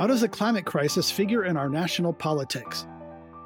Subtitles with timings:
[0.00, 2.86] How does the climate crisis figure in our national politics?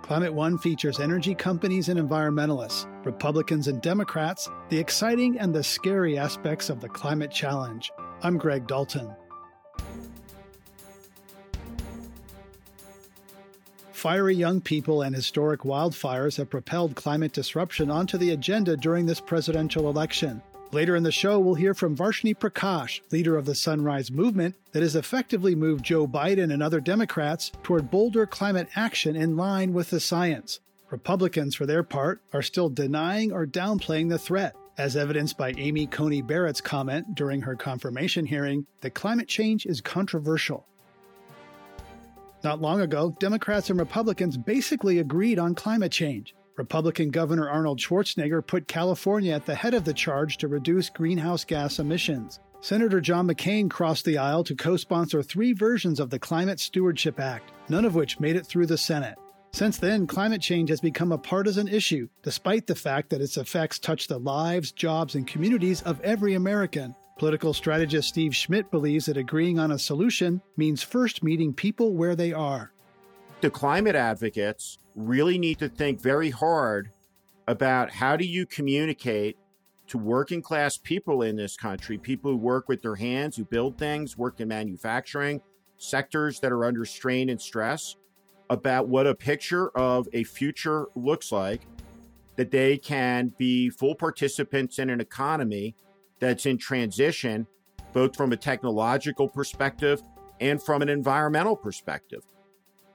[0.02, 6.16] Climate One features energy companies and environmentalists, Republicans and Democrats, the exciting and the scary
[6.16, 7.90] aspects of the climate challenge.
[8.22, 9.12] I'm Greg Dalton.
[13.90, 19.20] Fiery young people and historic wildfires have propelled climate disruption onto the agenda during this
[19.20, 20.40] presidential election.
[20.74, 24.82] Later in the show, we'll hear from Varshini Prakash, leader of the Sunrise Movement, that
[24.82, 29.90] has effectively moved Joe Biden and other Democrats toward bolder climate action in line with
[29.90, 30.58] the science.
[30.90, 35.86] Republicans, for their part, are still denying or downplaying the threat, as evidenced by Amy
[35.86, 40.66] Coney Barrett's comment during her confirmation hearing that climate change is controversial.
[42.42, 46.34] Not long ago, Democrats and Republicans basically agreed on climate change.
[46.56, 51.44] Republican Governor Arnold Schwarzenegger put California at the head of the charge to reduce greenhouse
[51.44, 52.38] gas emissions.
[52.60, 57.18] Senator John McCain crossed the aisle to co sponsor three versions of the Climate Stewardship
[57.18, 59.18] Act, none of which made it through the Senate.
[59.52, 63.78] Since then, climate change has become a partisan issue, despite the fact that its effects
[63.78, 66.94] touch the lives, jobs, and communities of every American.
[67.18, 72.16] Political strategist Steve Schmidt believes that agreeing on a solution means first meeting people where
[72.16, 72.72] they are.
[73.42, 76.90] The climate advocates really need to think very hard
[77.46, 79.36] about how do you communicate
[79.86, 83.76] to working class people in this country, people who work with their hands, who build
[83.76, 85.40] things, work in manufacturing,
[85.76, 87.96] sectors that are under strain and stress,
[88.50, 91.66] about what a picture of a future looks like,
[92.36, 95.74] that they can be full participants in an economy
[96.18, 97.46] that's in transition,
[97.92, 100.02] both from a technological perspective
[100.40, 102.22] and from an environmental perspective.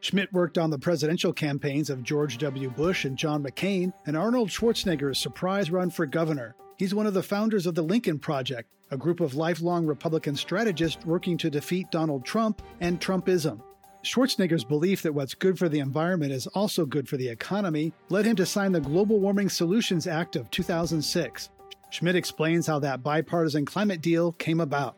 [0.01, 2.69] Schmidt worked on the presidential campaigns of George W.
[2.69, 6.55] Bush and John McCain and Arnold Schwarzenegger's surprise run for governor.
[6.77, 11.05] He's one of the founders of the Lincoln Project, a group of lifelong Republican strategists
[11.05, 13.61] working to defeat Donald Trump and Trumpism.
[14.03, 18.25] Schwarzenegger's belief that what's good for the environment is also good for the economy led
[18.25, 21.49] him to sign the Global Warming Solutions Act of 2006.
[21.89, 24.95] Schmidt explains how that bipartisan climate deal came about.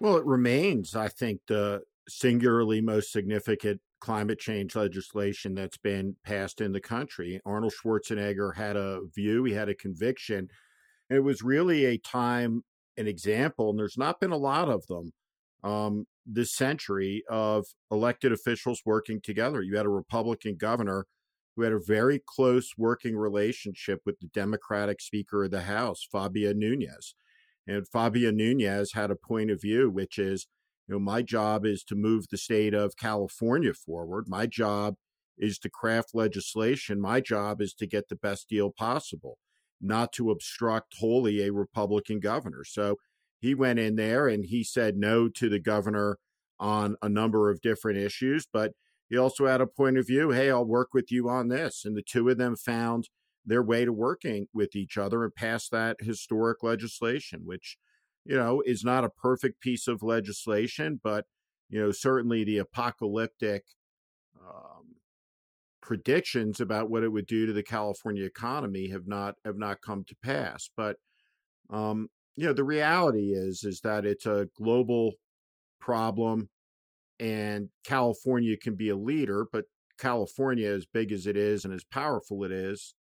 [0.00, 6.60] Well, it remains, I think, the singularly most significant climate change legislation that's been passed
[6.60, 7.40] in the country.
[7.46, 10.50] Arnold Schwarzenegger had a view, he had a conviction.
[11.08, 12.64] And it was really a time,
[12.98, 15.10] an example, and there's not been a lot of them
[15.62, 19.62] um, this century of elected officials working together.
[19.62, 21.06] You had a Republican governor
[21.56, 26.58] who had a very close working relationship with the Democratic Speaker of the House, Fabian
[26.58, 27.14] Nunez.
[27.66, 30.46] And Fabian Nunez had a point of view, which is
[30.86, 34.28] you know, my job is to move the state of California forward.
[34.28, 34.96] My job
[35.38, 37.00] is to craft legislation.
[37.00, 39.38] My job is to get the best deal possible,
[39.80, 42.64] not to obstruct wholly a Republican governor.
[42.64, 42.96] So
[43.40, 46.18] he went in there and he said no to the governor
[46.60, 48.72] on a number of different issues, but
[49.08, 51.84] he also had a point of view hey, I'll work with you on this.
[51.84, 53.08] And the two of them found
[53.44, 57.76] their way to working with each other and passed that historic legislation, which
[58.24, 61.26] you know, is not a perfect piece of legislation, but,
[61.68, 63.64] you know, certainly the apocalyptic
[64.40, 64.96] um,
[65.82, 70.04] predictions about what it would do to the California economy have not have not come
[70.04, 70.70] to pass.
[70.76, 70.96] But
[71.70, 75.12] um, you know, the reality is is that it's a global
[75.80, 76.48] problem,
[77.20, 79.66] and California can be a leader, but
[79.98, 82.94] California, as big as it is and as powerful it is,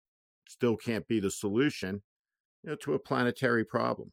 [0.47, 2.01] still can't be the solution
[2.63, 4.11] you know, to a planetary problem.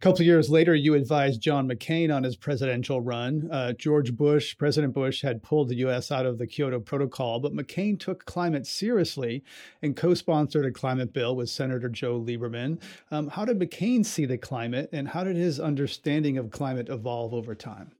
[0.00, 3.46] A couple of years later, you advised John McCain on his presidential run.
[3.52, 6.10] Uh, George Bush, President Bush, had pulled the U.S.
[6.10, 9.44] out of the Kyoto Protocol, but McCain took climate seriously
[9.82, 12.80] and co sponsored a climate bill with Senator Joe Lieberman.
[13.10, 17.34] Um, how did McCain see the climate, and how did his understanding of climate evolve
[17.34, 17.92] over time?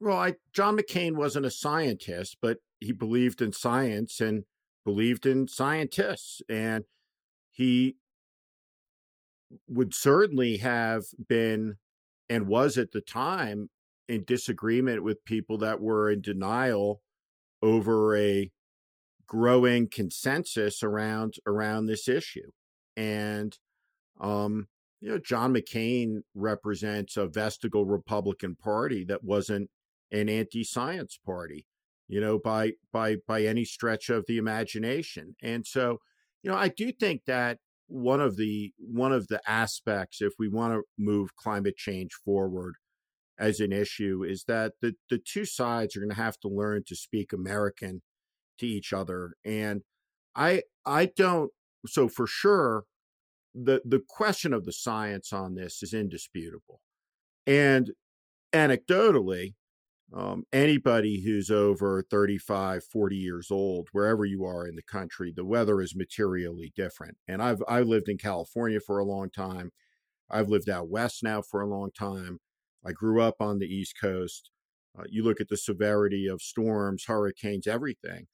[0.00, 4.42] Well, I, John McCain wasn't a scientist, but he believed in science and
[4.84, 6.42] believed in scientists.
[6.48, 6.82] And
[7.52, 7.94] he
[9.68, 11.76] would certainly have been
[12.28, 13.70] and was at the time
[14.08, 17.02] in disagreement with people that were in denial
[17.62, 18.50] over a
[19.26, 22.50] growing consensus around around this issue.
[22.96, 23.58] And
[24.20, 24.68] um
[25.00, 29.70] you know John McCain represents a vestigial Republican party that wasn't
[30.12, 31.66] an anti-science party
[32.08, 35.36] you know by by by any stretch of the imagination.
[35.42, 35.98] And so
[36.42, 37.58] you know I do think that
[37.88, 42.74] one of the one of the aspects if we want to move climate change forward
[43.38, 46.82] as an issue is that the the two sides are going to have to learn
[46.86, 48.02] to speak American
[48.58, 49.32] to each other.
[49.44, 49.82] And
[50.34, 51.50] I I don't
[51.86, 52.84] so for sure
[53.54, 56.80] the the question of the science on this is indisputable.
[57.46, 57.92] And
[58.52, 59.54] anecdotally
[60.14, 65.44] um, anybody who's over 35 40 years old wherever you are in the country the
[65.44, 67.16] weather is materially different.
[67.26, 69.72] And i've i lived in california for a long time.
[70.30, 72.40] I've lived out west now for a long time.
[72.84, 74.50] I grew up on the east coast.
[74.98, 78.26] Uh, you look at the severity of storms hurricanes everything.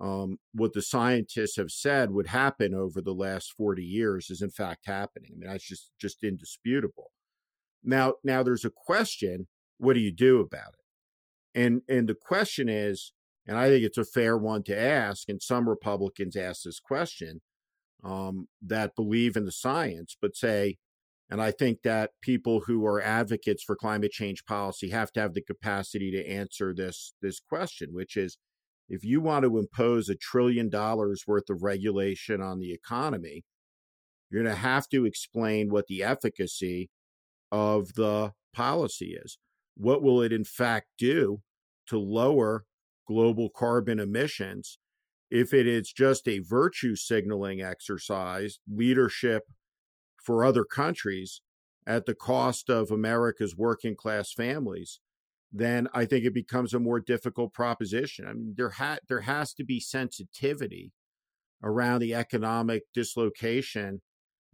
[0.00, 4.50] Um, what the scientists have said would happen over the last 40 years is in
[4.50, 5.32] fact happening.
[5.34, 7.10] I mean that's just just indisputable.
[7.82, 9.48] Now now there's a question
[9.78, 10.85] what do you do about it
[11.56, 13.12] and and the question is,
[13.46, 17.40] and I think it's a fair one to ask, and some Republicans ask this question
[18.04, 20.76] um, that believe in the science, but say,
[21.30, 25.34] and I think that people who are advocates for climate change policy have to have
[25.34, 28.36] the capacity to answer this this question, which is
[28.88, 33.44] if you want to impose a trillion dollars worth of regulation on the economy,
[34.30, 36.90] you're going to have to explain what the efficacy
[37.50, 39.38] of the policy is.
[39.76, 41.40] What will it in fact do
[41.86, 42.64] to lower
[43.06, 44.78] global carbon emissions
[45.30, 49.44] if it is just a virtue signaling exercise, leadership
[50.22, 51.40] for other countries
[51.86, 55.00] at the cost of America's working class families,
[55.52, 58.26] then I think it becomes a more difficult proposition.
[58.26, 60.92] I mean, there ha- there has to be sensitivity
[61.62, 64.02] around the economic dislocation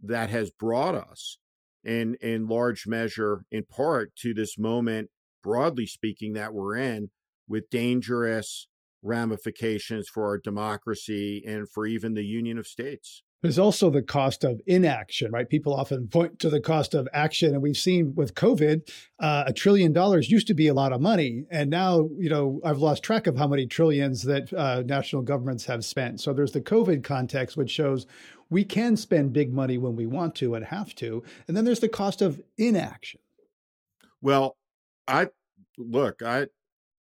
[0.01, 1.37] that has brought us
[1.83, 5.09] in in large measure in part to this moment
[5.43, 7.09] broadly speaking that we're in
[7.47, 8.67] with dangerous
[9.01, 13.21] ramifications for our democracy and for even the Union of States.
[13.43, 15.49] There's also the cost of inaction, right?
[15.49, 19.51] People often point to the cost of action, and we've seen with COVID, uh, a
[19.51, 23.03] trillion dollars used to be a lot of money, and now you know I've lost
[23.03, 26.21] track of how many trillions that uh, national governments have spent.
[26.21, 28.07] So there's the COVID context, which shows
[28.49, 31.81] we can spend big money when we want to and have to, and then there's
[31.81, 33.19] the cost of inaction.
[34.21, 34.55] Well,
[35.05, 35.27] I
[35.77, 36.47] look, I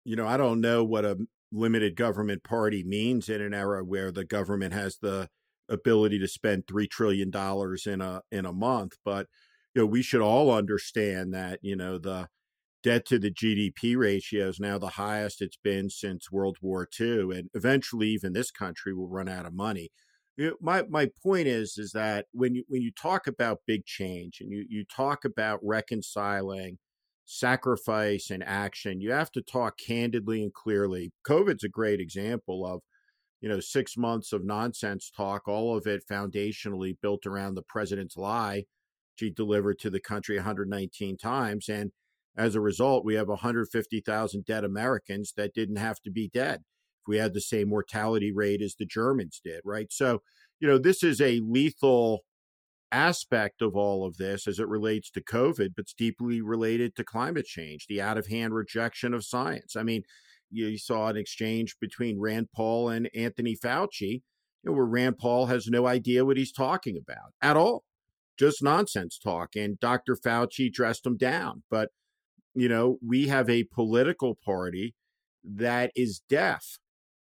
[0.06, 1.18] you know, I don't know what a
[1.52, 5.30] limited government party means in an era where the government has the
[5.70, 9.28] ability to spend three trillion dollars in a in a month, but
[9.76, 12.28] you know, we should all understand that you know the
[12.84, 17.38] debt to the GDP ratio is now the highest it's been since World War II,
[17.38, 19.90] and eventually even this country will run out of money.
[20.38, 23.86] You know, my my point is is that when you when you talk about big
[23.86, 26.78] change and you you talk about reconciling
[27.32, 29.02] sacrifice and action.
[29.02, 31.12] You have to talk candidly and clearly.
[31.28, 32.82] COVID's a great example of,
[33.42, 38.18] you know, six months of nonsense talk, all of it foundationally built around the president's
[38.18, 38.66] lie
[39.20, 41.68] she delivered to the country 119 times.
[41.68, 41.92] And
[42.38, 46.62] as a result, we have 150,000 dead Americans that didn't have to be dead.
[47.02, 49.92] If we had the same mortality rate as the Germans did, right?
[49.92, 50.22] So,
[50.62, 52.22] you know, this is a lethal
[52.92, 57.04] aspect of all of this as it relates to COVID, but it's deeply related to
[57.04, 59.76] climate change, the out of hand rejection of science.
[59.76, 60.04] I mean,
[60.52, 64.22] you saw an exchange between Rand Paul and Anthony Fauci, you
[64.64, 67.84] know, where Rand Paul has no idea what he's talking about at all,
[68.38, 69.56] just nonsense talk.
[69.56, 70.16] And Dr.
[70.16, 71.64] Fauci dressed him down.
[71.70, 71.90] But,
[72.56, 74.96] you know, we have a political party
[75.44, 76.80] that is deaf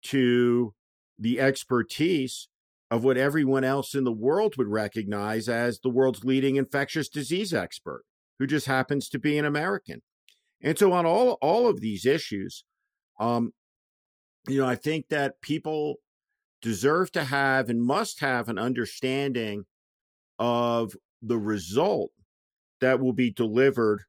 [0.02, 0.74] to
[1.18, 2.48] the expertise
[2.94, 7.52] of what everyone else in the world would recognize as the world's leading infectious disease
[7.52, 8.04] expert,
[8.38, 10.00] who just happens to be an American.
[10.62, 12.62] And so, on all all of these issues,
[13.18, 13.52] um,
[14.46, 15.96] you know, I think that people
[16.62, 19.64] deserve to have and must have an understanding
[20.38, 22.12] of the result
[22.80, 24.04] that will be delivered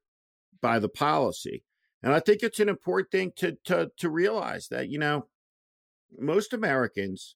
[0.62, 1.64] by the policy.
[2.04, 5.26] And I think it's an important thing to to to realize that you know
[6.20, 7.34] most Americans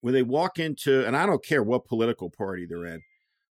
[0.00, 3.02] when they walk into, and I don't care what political party they're in,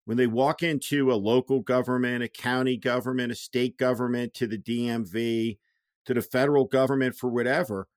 [0.05, 4.57] when they walk into a local government, a county government, a state government, to the
[4.57, 5.57] DMV,
[6.05, 7.87] to the federal government for whatever,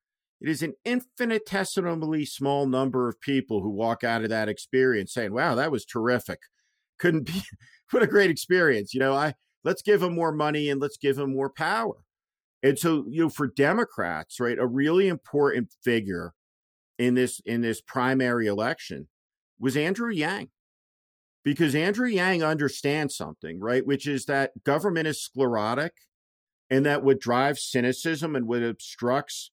[0.40, 5.33] it is an infinitesimally small number of people who walk out of that experience saying,
[5.33, 6.40] wow, that was terrific.
[6.99, 7.43] Couldn't be,
[7.90, 8.95] what a great experience.
[8.95, 11.97] You know, I, let's give them more money and let's give them more power.
[12.62, 16.33] And so, you know, for Democrats, right, a really important figure
[16.99, 19.09] in this in this primary election
[19.59, 20.49] was Andrew Yang.
[21.45, 23.87] Because Andrew Yang understands something, right?
[23.87, 25.93] Which is that government is sclerotic
[26.69, 29.50] and that what drives cynicism and what obstructs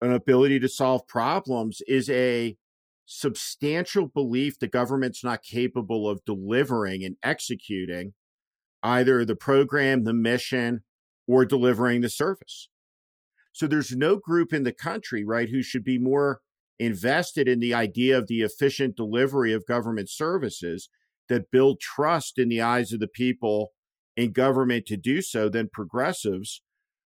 [0.00, 2.56] an ability to solve problems is a
[3.04, 8.14] substantial belief the government's not capable of delivering and executing
[8.82, 10.82] either the program, the mission,
[11.26, 12.68] or delivering the service.
[13.52, 16.40] So there's no group in the country, right, who should be more
[16.78, 20.88] invested in the idea of the efficient delivery of government services
[21.28, 23.72] that build trust in the eyes of the people
[24.16, 26.62] in government to do so than progressives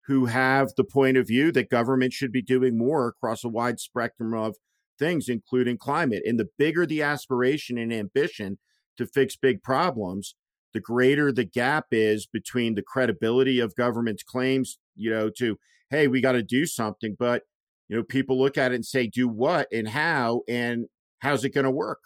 [0.07, 3.79] who have the point of view that government should be doing more across a wide
[3.79, 4.55] spectrum of
[4.97, 6.23] things, including climate.
[6.25, 8.57] And the bigger the aspiration and ambition
[8.97, 10.35] to fix big problems,
[10.73, 15.57] the greater the gap is between the credibility of government's claims, you know, to,
[15.89, 17.15] hey, we got to do something.
[17.17, 17.43] But,
[17.87, 20.87] you know, people look at it and say, do what and how, and
[21.19, 21.99] how's it going to work?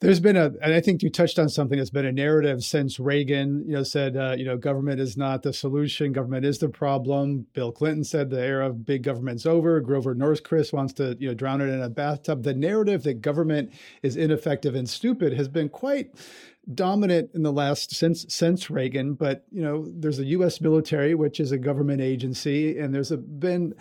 [0.00, 2.98] There's been a, and I think you touched on something that's been a narrative since
[2.98, 6.68] Reagan, you know, said, uh, you know, government is not the solution, government is the
[6.68, 7.46] problem.
[7.52, 9.80] Bill Clinton said the era of big government's over.
[9.80, 12.42] Grover Norquist wants to, you know, drown it in a bathtub.
[12.42, 13.72] The narrative that government
[14.02, 16.10] is ineffective and stupid has been quite
[16.74, 19.14] dominant in the last since since Reagan.
[19.14, 20.60] But you know, there's a U.S.
[20.60, 23.74] military, which is a government agency, and there's a, been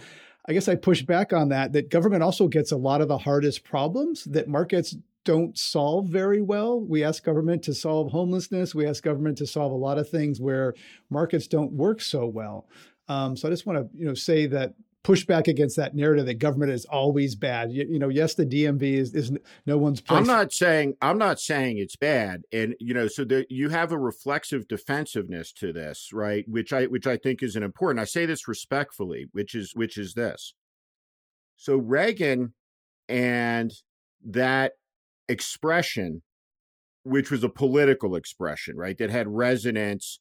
[0.48, 3.19] I guess I push back on that, that government also gets a lot of the
[3.19, 6.79] hardest problems that markets don't solve very well.
[6.79, 8.74] We ask government to solve homelessness.
[8.74, 10.74] We ask government to solve a lot of things where
[11.10, 12.67] markets don't work so well.
[13.07, 16.25] Um, so I just want to you know say that push back against that narrative
[16.27, 17.72] that government is always bad.
[17.72, 19.31] You, you know, yes, the DMV is, is
[19.65, 20.20] no one's place.
[20.20, 23.91] I'm not saying I'm not saying it's bad, and you know, so that you have
[23.91, 26.46] a reflexive defensiveness to this, right?
[26.48, 28.00] Which I which I think is an important.
[28.00, 30.53] I say this respectfully, which is which is this.
[31.55, 32.53] So Reagan
[33.08, 33.72] and
[34.25, 34.74] that
[35.27, 36.22] expression,
[37.03, 40.20] which was a political expression, right, that had resonance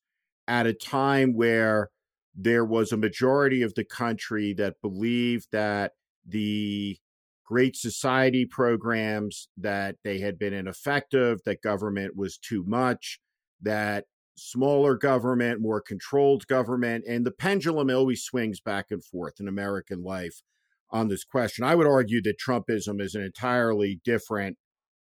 [0.49, 1.91] at a time where
[2.35, 5.93] there was a majority of the country that believed that
[6.27, 6.99] the
[7.45, 13.21] Great Society programs that they had been ineffective, that government was too much,
[13.61, 14.05] that
[14.37, 20.03] smaller government, more controlled government, and the pendulum always swings back and forth in American
[20.03, 20.43] life
[20.91, 21.65] on this question.
[21.65, 24.57] I would argue that Trumpism is an entirely different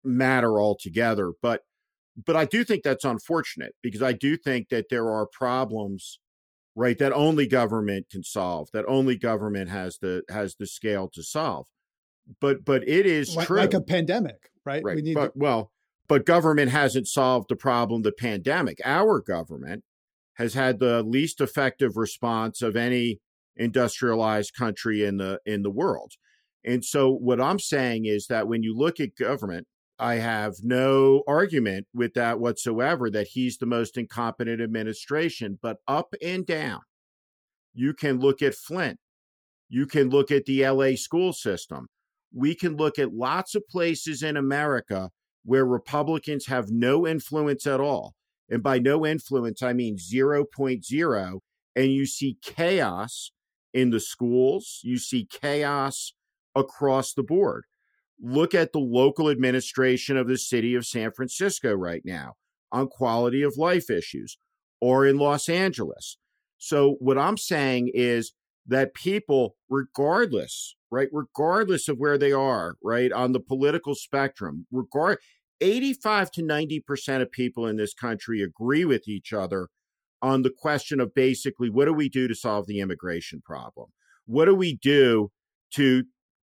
[0.04, 1.34] matter altogether.
[1.42, 1.62] But
[2.26, 6.20] but I do think that's unfortunate because I do think that there are problems,
[6.82, 11.24] right, that only government can solve, that only government has the has the scale to
[11.24, 11.68] solve.
[12.40, 14.84] But but it is like, true, like a pandemic, right?
[14.84, 15.04] Right.
[15.14, 15.72] but, to- well,
[16.08, 18.80] but government hasn't solved the problem, the pandemic.
[18.84, 19.84] Our government
[20.36, 23.20] has had the least effective response of any
[23.56, 26.14] industrialized country in the in the world.
[26.64, 29.68] And so what I'm saying is that when you look at government
[30.02, 35.60] I have no argument with that whatsoever that he's the most incompetent administration.
[35.62, 36.82] But up and down,
[37.76, 38.98] you can look at Flint.
[39.70, 41.86] You can look at the LA school system.
[42.34, 45.12] We can look at lots of places in America
[45.46, 48.16] where Republicans have no influence at all.
[48.50, 51.40] And by no influence, I mean 0.0.
[51.76, 53.32] And you see chaos
[53.72, 56.14] in the schools, you see chaos
[56.56, 57.66] across the board.
[58.22, 62.34] Look at the local administration of the city of San Francisco right now
[62.72, 64.38] on quality of life issues
[64.80, 66.18] or in Los Angeles.
[66.58, 68.34] So, what I'm saying is
[68.68, 75.18] that people, regardless, right, regardless of where they are, right, on the political spectrum, regard
[75.60, 79.70] 85 to 90% of people in this country agree with each other
[80.22, 83.90] on the question of basically what do we do to solve the immigration problem?
[84.26, 85.32] What do we do
[85.74, 86.04] to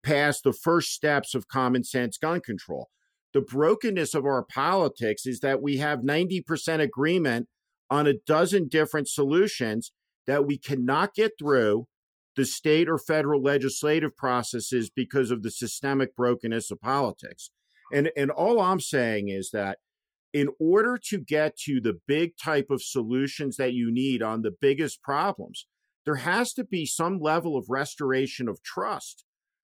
[0.03, 2.89] past the first steps of common sense gun control.
[3.33, 7.47] The brokenness of our politics is that we have 90% agreement
[7.89, 9.91] on a dozen different solutions
[10.27, 11.87] that we cannot get through
[12.35, 17.51] the state or federal legislative processes because of the systemic brokenness of politics.
[17.93, 19.79] And, and all I'm saying is that
[20.33, 24.55] in order to get to the big type of solutions that you need on the
[24.61, 25.67] biggest problems,
[26.05, 29.25] there has to be some level of restoration of trust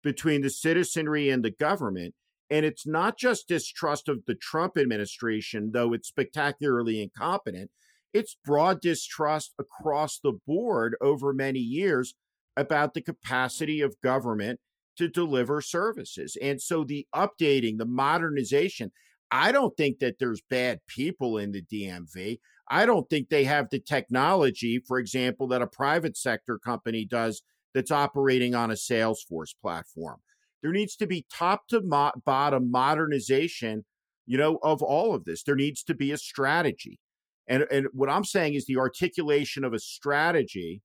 [0.08, 2.14] between the citizenry and the government.
[2.48, 7.70] And it's not just distrust of the Trump administration, though it's spectacularly incompetent.
[8.14, 12.14] It's broad distrust across the board over many years
[12.56, 14.60] about the capacity of government
[14.96, 16.38] to deliver services.
[16.40, 18.90] And so the updating, the modernization,
[19.30, 22.40] I don't think that there's bad people in the DMV.
[22.66, 27.42] I don't think they have the technology, for example, that a private sector company does
[27.75, 30.18] that's operating on a Salesforce platform.
[30.62, 33.84] There needs to be top to mo- bottom modernization,
[34.26, 35.42] you know, of all of this.
[35.42, 37.00] There needs to be a strategy.
[37.46, 40.82] And, and what I'm saying is the articulation of a strategy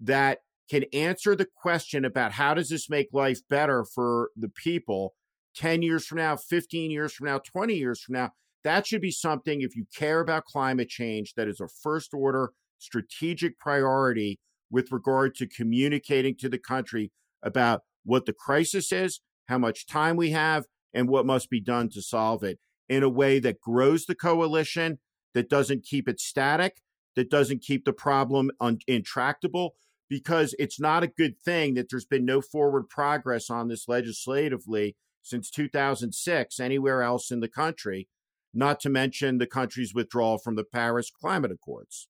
[0.00, 5.14] that can answer the question about how does this make life better for the people
[5.56, 8.32] 10 years from now, 15 years from now, 20 years from now.
[8.64, 12.52] That should be something, if you care about climate change, that is a first order
[12.78, 14.40] strategic priority
[14.72, 17.12] with regard to communicating to the country
[17.42, 21.88] about what the crisis is, how much time we have, and what must be done
[21.90, 24.98] to solve it in a way that grows the coalition,
[25.34, 26.78] that doesn't keep it static,
[27.14, 29.76] that doesn't keep the problem un- intractable.
[30.08, 34.94] because it's not a good thing that there's been no forward progress on this legislatively
[35.22, 38.08] since 2006 anywhere else in the country,
[38.52, 42.08] not to mention the country's withdrawal from the Paris Climate Accords.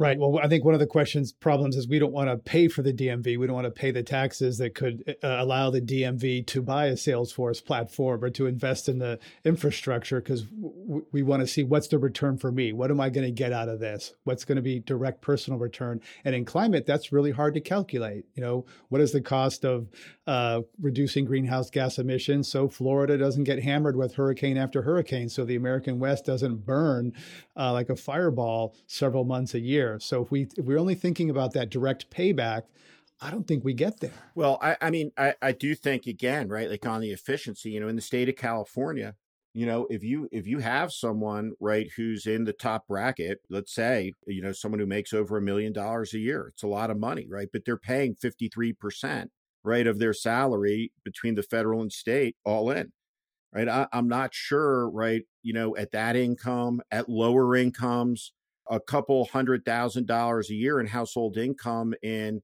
[0.00, 0.18] Right.
[0.18, 2.80] Well, I think one of the questions problems is we don't want to pay for
[2.80, 3.38] the DMV.
[3.38, 6.86] We don't want to pay the taxes that could uh, allow the DMV to buy
[6.86, 11.64] a Salesforce platform or to invest in the infrastructure because w- we want to see
[11.64, 12.72] what's the return for me.
[12.72, 14.14] What am I going to get out of this?
[14.24, 16.00] What's going to be direct personal return?
[16.24, 18.24] And in climate, that's really hard to calculate.
[18.34, 19.88] You know, what is the cost of
[20.26, 25.44] uh, reducing greenhouse gas emissions so Florida doesn't get hammered with hurricane after hurricane, so
[25.44, 27.12] the American West doesn't burn
[27.54, 29.89] uh, like a fireball several months a year?
[29.98, 32.62] So if we if we're only thinking about that direct payback,
[33.20, 34.12] I don't think we get there.
[34.34, 37.80] Well, I, I mean, I, I do think again, right, like on the efficiency, you
[37.80, 39.14] know, in the state of California,
[39.54, 43.74] you know, if you if you have someone right who's in the top bracket, let's
[43.74, 46.90] say, you know, someone who makes over a million dollars a year, it's a lot
[46.90, 47.48] of money, right?
[47.52, 49.30] But they're paying fifty three percent,
[49.64, 52.92] right, of their salary between the federal and state all in.
[53.52, 53.68] Right.
[53.68, 58.32] I, I'm not sure, right, you know, at that income, at lower incomes,
[58.70, 62.40] a couple hundred thousand dollars a year in household income in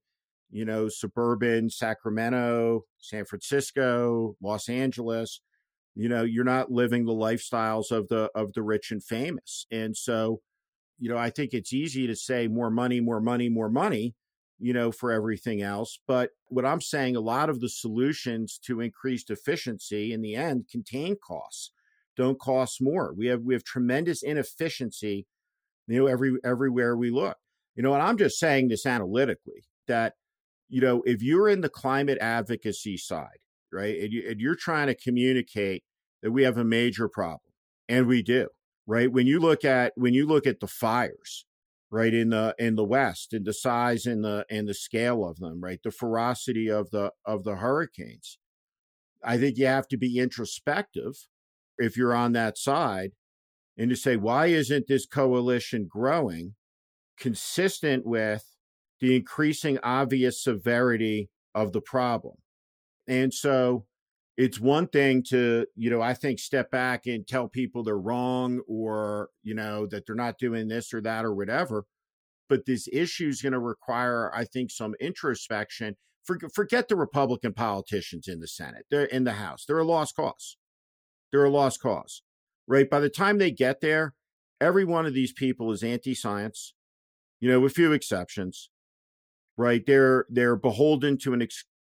[0.51, 5.41] you know suburban sacramento san francisco los angeles
[5.97, 9.65] you know you're not living the lifestyles of the of the rich and famous.
[9.71, 10.41] And so
[10.99, 14.13] you know i think it's easy to say more money more money more money
[14.59, 15.99] you know for everything else.
[16.07, 20.67] But what i'm saying a lot of the solutions to increased efficiency in the end
[20.71, 21.71] contain costs
[22.15, 23.13] don't cost more.
[23.15, 25.25] We have we have tremendous inefficiency
[25.87, 27.37] you know, every everywhere we look.
[27.75, 30.13] You know, and I'm just saying this analytically that,
[30.67, 33.39] you know, if you're in the climate advocacy side,
[33.71, 35.83] right, and, you, and you're trying to communicate
[36.23, 37.53] that we have a major problem,
[37.87, 38.49] and we do,
[38.87, 39.11] right?
[39.11, 41.45] When you look at when you look at the fires,
[41.89, 45.37] right in the in the west and the size and the and the scale of
[45.37, 48.37] them right the ferocity of the of the hurricanes
[49.23, 51.27] i think you have to be introspective
[51.77, 53.11] if you're on that side
[53.77, 56.55] and to say, why isn't this coalition growing
[57.17, 58.43] consistent with
[58.99, 62.35] the increasing obvious severity of the problem?
[63.07, 63.85] And so
[64.35, 68.61] it's one thing to, you know, I think step back and tell people they're wrong
[68.67, 71.85] or, you know, that they're not doing this or that or whatever.
[72.49, 75.95] But this issue is going to require, I think, some introspection.
[76.53, 79.65] Forget the Republican politicians in the Senate, they're in the House.
[79.65, 80.57] They're a lost cause.
[81.31, 82.21] They're a lost cause
[82.67, 82.89] right?
[82.89, 84.13] By the time they get there,
[84.59, 86.73] every one of these people is anti-science,
[87.39, 88.69] you know, with few exceptions,
[89.57, 89.83] right?
[89.85, 91.47] They're they're beholden to an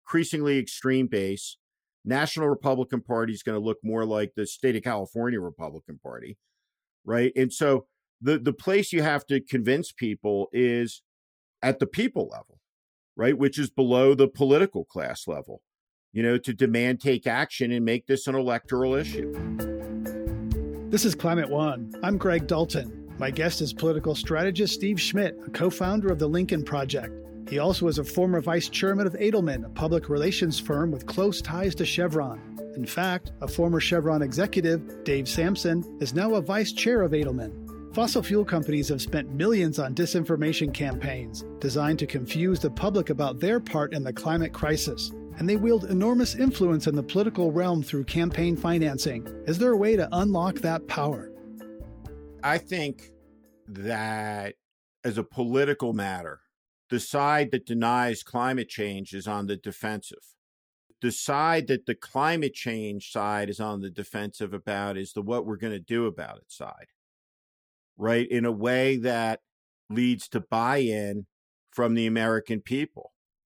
[0.06, 1.58] increasingly extreme base.
[2.06, 6.38] National Republican Party is going to look more like the state of California Republican Party,
[7.06, 7.32] right?
[7.36, 7.86] And so
[8.22, 11.02] the the place you have to convince people is
[11.62, 12.60] at the people level,
[13.16, 15.62] right, which is below the political class level,
[16.12, 19.32] you know, to demand take action and make this an electoral issue.
[20.94, 21.92] This is Climate One.
[22.04, 23.12] I'm Greg Dalton.
[23.18, 27.16] My guest is political strategist Steve Schmidt, a co founder of the Lincoln Project.
[27.50, 31.42] He also is a former vice chairman of Edelman, a public relations firm with close
[31.42, 32.60] ties to Chevron.
[32.76, 37.96] In fact, a former Chevron executive, Dave Samson, is now a vice chair of Edelman.
[37.96, 43.40] Fossil fuel companies have spent millions on disinformation campaigns designed to confuse the public about
[43.40, 47.84] their part in the climate crisis and they wield enormous influence in the political realm
[47.84, 49.26] through campaign financing.
[49.48, 51.32] Is there a way to unlock that power?
[52.44, 53.12] I think
[53.68, 54.56] that
[55.04, 56.42] as a political matter,
[56.90, 60.36] the side that denies climate change is on the defensive.
[61.02, 65.46] The side that the climate change side is on the defensive about is the what
[65.46, 66.88] we're going to do about it side,
[67.98, 68.28] right?
[68.30, 69.42] In a way that
[69.90, 71.26] leads to buy in
[71.72, 73.12] from the American people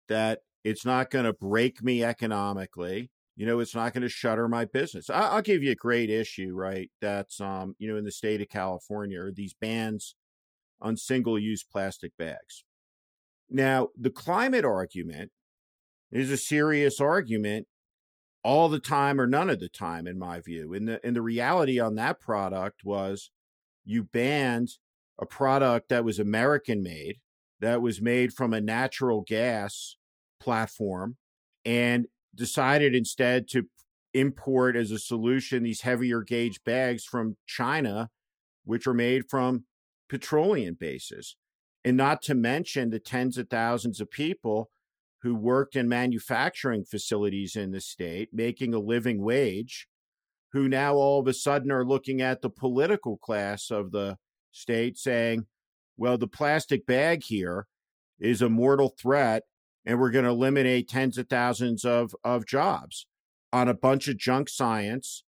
[0.09, 3.11] that it's not going to break me economically.
[3.37, 5.09] You know, it's not going to shutter my business.
[5.09, 6.91] I- will give you a great issue, right?
[7.01, 10.15] That's, um, you know, in the state of California, these bans
[10.81, 12.65] on single use plastic bags.
[13.49, 15.31] Now, the climate argument
[16.13, 17.67] is a serious argument
[18.43, 20.73] all the time or none of the time, in my view.
[20.73, 23.31] And the, and the reality on that product was
[23.85, 24.71] you banned
[25.21, 27.17] a product that was American made,
[27.61, 29.97] that was made from a natural gas
[30.41, 31.17] platform
[31.65, 33.65] and decided instead to
[34.15, 38.09] import as a solution these heavier gauge bags from China,
[38.65, 39.65] which are made from
[40.09, 41.37] petroleum bases.
[41.85, 44.71] And not to mention the tens of thousands of people
[45.23, 49.87] who worked in manufacturing facilities in the state, making a living wage,
[50.53, 54.17] who now all of a sudden are looking at the political class of the
[54.51, 55.47] state saying,
[55.97, 57.67] well, the plastic bag here
[58.19, 59.45] is a mortal threat
[59.85, 63.07] and we're going to eliminate tens of thousands of, of jobs
[63.53, 65.25] on a bunch of junk science.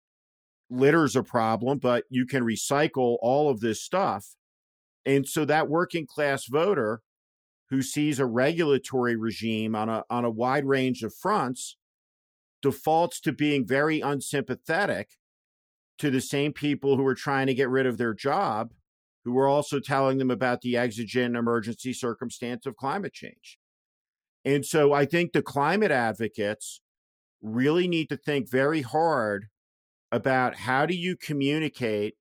[0.70, 4.36] Litter's a problem, but you can recycle all of this stuff.
[5.06, 7.02] And so that working class voter
[7.70, 11.78] who sees a regulatory regime on a on a wide range of fronts
[12.62, 15.12] defaults to being very unsympathetic
[15.98, 18.72] to the same people who are trying to get rid of their job
[19.24, 23.58] who are also telling them about the exigent emergency circumstance of climate change.
[24.44, 26.82] And so I think the climate advocates
[27.42, 29.48] really need to think very hard
[30.12, 32.16] about how do you communicate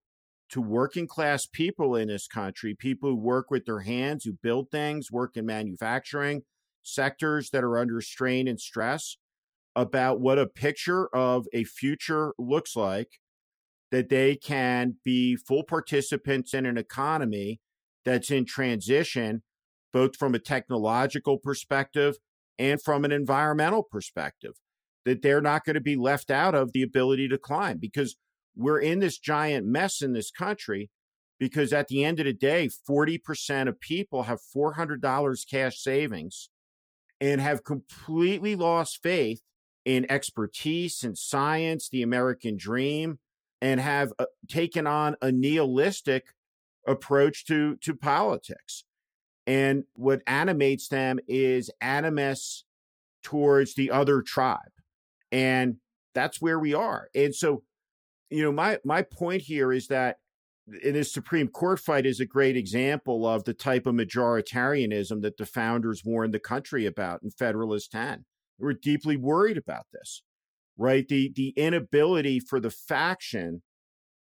[0.50, 4.70] to working class people in this country, people who work with their hands, who build
[4.70, 6.42] things, work in manufacturing
[6.82, 9.16] sectors that are under strain and stress,
[9.76, 13.20] about what a picture of a future looks like
[13.90, 17.60] that they can be full participants in an economy
[18.04, 19.42] that's in transition,
[19.92, 22.16] both from a technological perspective
[22.58, 24.52] and from an environmental perspective,
[25.04, 28.16] that they're not going to be left out of the ability to climb because
[28.56, 30.90] we're in this giant mess in this country.
[31.38, 36.50] Because at the end of the day, 40% of people have $400 cash savings
[37.18, 39.40] and have completely lost faith
[39.86, 43.18] in expertise and science, the American dream,
[43.60, 46.34] and have uh, taken on a nihilistic
[46.86, 48.84] approach to to politics.
[49.50, 52.64] And what animates them is animus
[53.22, 54.72] towards the other tribe.
[55.32, 55.76] And
[56.14, 57.08] that's where we are.
[57.14, 57.62] And so,
[58.30, 60.18] you know, my my point here is that
[60.82, 65.36] in this Supreme Court fight is a great example of the type of majoritarianism that
[65.36, 68.24] the founders warned the country about in Federalist 10.
[68.58, 70.22] We're deeply worried about this
[70.80, 71.06] right?
[71.06, 73.62] The the inability for the faction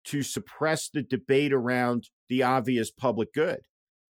[0.05, 3.61] to suppress the debate around the obvious public good.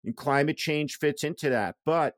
[0.07, 1.75] And climate change fits into that.
[1.85, 2.13] But,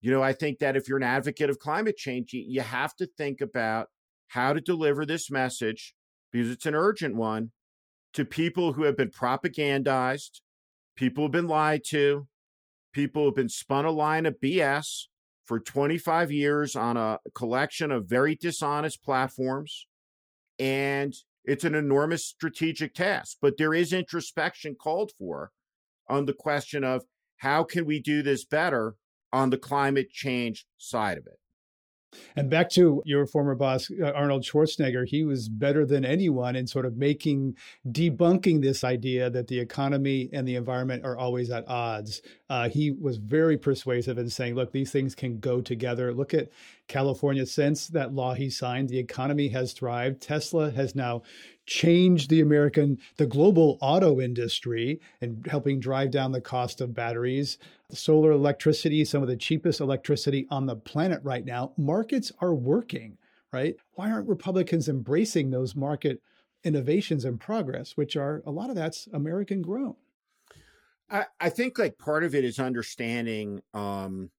[0.00, 2.94] you know, I think that if you're an advocate of climate change, you, you have
[2.94, 3.88] to think about
[4.28, 5.94] how to deliver this message
[6.30, 7.50] because it's an urgent one
[8.12, 10.42] to people who have been propagandized,
[10.94, 12.28] people have been lied to,
[12.92, 15.06] people have been spun a line of BS
[15.44, 19.88] for 25 years on a collection of very dishonest platforms.
[20.60, 25.50] And it's an enormous strategic task, but there is introspection called for
[26.08, 27.04] on the question of
[27.36, 28.96] how can we do this better
[29.32, 31.38] on the climate change side of it.
[32.36, 36.66] And back to your former boss, uh, Arnold Schwarzenegger, he was better than anyone in
[36.66, 37.56] sort of making,
[37.88, 42.20] debunking this idea that the economy and the environment are always at odds.
[42.50, 46.12] Uh, he was very persuasive in saying, look, these things can go together.
[46.12, 46.50] Look at
[46.86, 50.20] California since that law he signed, the economy has thrived.
[50.20, 51.22] Tesla has now
[51.66, 57.58] changed the American, the global auto industry and helping drive down the cost of batteries.
[57.90, 61.72] Solar electricity, some of the cheapest electricity on the planet right now.
[61.76, 63.18] Markets are working,
[63.52, 63.76] right?
[63.92, 66.20] Why aren't Republicans embracing those market
[66.64, 69.94] innovations and progress, which are a lot of that's American grown?
[71.10, 74.30] I, I think like part of it is understanding um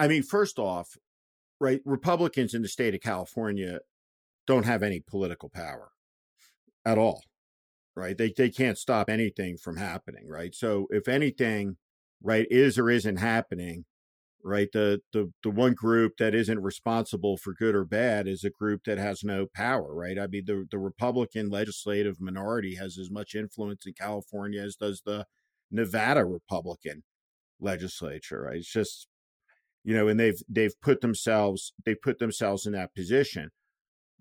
[0.00, 0.96] I mean, first off,
[1.60, 3.80] right, Republicans in the state of California
[4.46, 5.90] don't have any political power
[6.84, 7.22] at all,
[7.96, 8.16] right?
[8.16, 10.54] They they can't stop anything from happening, right?
[10.54, 11.76] So if anything,
[12.22, 13.84] right, is or isn't happening,
[14.42, 14.68] right?
[14.72, 18.82] The the the one group that isn't responsible for good or bad is a group
[18.86, 20.18] that has no power, right?
[20.18, 25.02] I mean, the the Republican legislative minority has as much influence in California as does
[25.04, 25.26] the
[25.70, 27.02] Nevada Republican
[27.60, 28.56] legislature, right?
[28.58, 29.08] It's just
[29.84, 33.50] you know, and they've they've put themselves they put themselves in that position.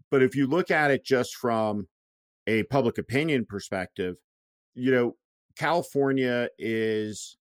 [0.09, 1.87] But if you look at it just from
[2.47, 4.15] a public opinion perspective,
[4.73, 5.15] you know,
[5.57, 7.37] California is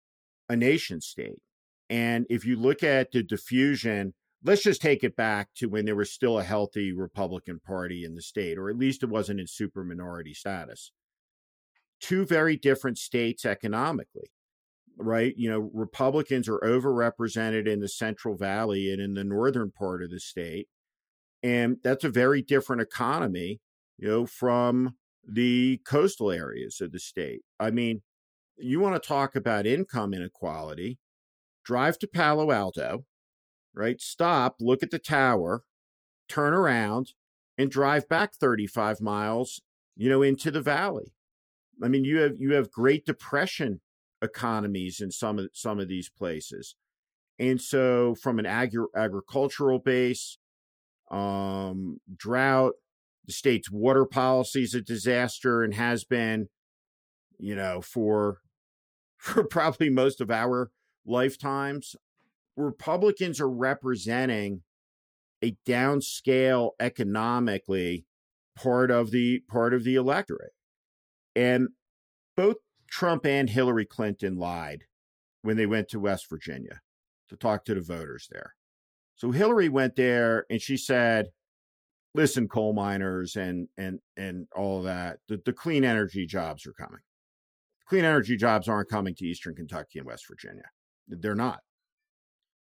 [0.49, 1.41] a nation state.
[1.89, 5.95] And if you look at the diffusion, let's just take it back to when there
[5.95, 9.47] was still a healthy Republican Party in the state, or at least it wasn't in
[9.47, 10.91] super minority status.
[12.01, 14.31] Two very different states economically,
[14.99, 15.35] right?
[15.37, 20.11] You know, Republicans are overrepresented in the Central Valley and in the northern part of
[20.11, 20.69] the state.
[21.43, 23.61] And that's a very different economy
[23.99, 27.43] you know, from the coastal areas of the state.
[27.59, 28.03] I mean,
[28.57, 30.99] you want to talk about income inequality,
[31.65, 33.05] drive to Palo Alto,
[33.75, 34.01] right?
[34.01, 35.65] Stop, look at the tower,
[36.29, 37.13] turn around,
[37.59, 39.61] and drive back 35 miles,
[39.97, 41.13] you know, into the valley.
[41.83, 43.81] I mean, you have you have Great Depression
[44.23, 46.75] economies in some of some of these places.
[47.39, 50.39] And so from an agri- agricultural base,
[51.11, 52.75] um, drought,
[53.27, 56.49] the state's water policy is a disaster and has been,
[57.39, 58.39] you know, for
[59.19, 60.71] for probably most of our
[61.05, 61.97] lifetimes.
[62.57, 64.63] Republicans are representing
[65.43, 68.07] a downscale economically
[68.57, 70.53] part of the part of the electorate.
[71.35, 71.69] And
[72.37, 72.57] both
[72.91, 74.85] Trump and Hillary Clinton lied
[75.43, 76.81] when they went to West Virginia
[77.29, 78.55] to talk to the voters there.
[79.17, 81.27] So Hillary went there and she said,
[82.17, 87.01] listen, coal miners and and and all that, the, the clean energy jobs are coming.
[87.89, 90.65] Clean energy jobs aren't coming to Eastern Kentucky and West Virginia.
[91.07, 91.61] They're not.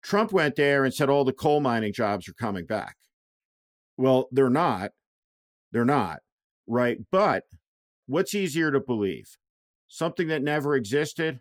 [0.02, 2.96] Trump went there and said all the coal mining jobs are coming back.
[3.96, 4.90] Well, they're not.
[5.72, 6.18] They're not.
[6.66, 6.98] Right.
[7.10, 7.44] But
[8.06, 9.36] what's easier to believe?
[9.86, 11.40] Something that never existed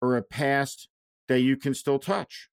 [0.00, 0.88] or a past
[1.28, 2.48] that you can still touch?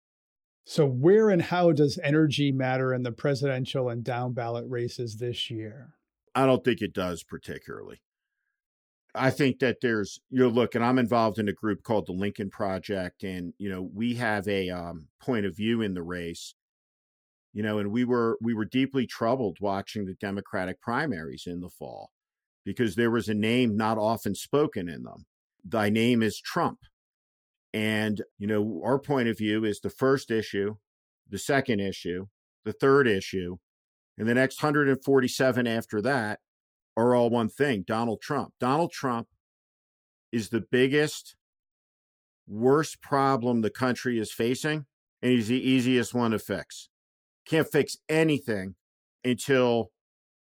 [0.68, 5.48] So, where and how does energy matter in the presidential and down ballot races this
[5.48, 5.94] year?
[6.34, 8.00] I don't think it does particularly.
[9.14, 12.12] I think that there's, you know, look, and I'm involved in a group called the
[12.12, 16.56] Lincoln Project, and you know, we have a um, point of view in the race,
[17.52, 21.70] you know, and we were we were deeply troubled watching the Democratic primaries in the
[21.70, 22.10] fall
[22.64, 25.26] because there was a name not often spoken in them.
[25.64, 26.80] Thy name is Trump,
[27.76, 30.76] and you know, our point of view is the first issue,
[31.28, 32.24] the second issue,
[32.64, 33.58] the third issue,
[34.16, 36.40] and the next 147 after that
[36.96, 38.54] are all one thing Donald Trump.
[38.58, 39.28] Donald Trump
[40.32, 41.36] is the biggest,
[42.48, 44.86] worst problem the country is facing,
[45.20, 46.88] and he's the easiest one to fix.
[47.46, 48.74] Can't fix anything
[49.22, 49.90] until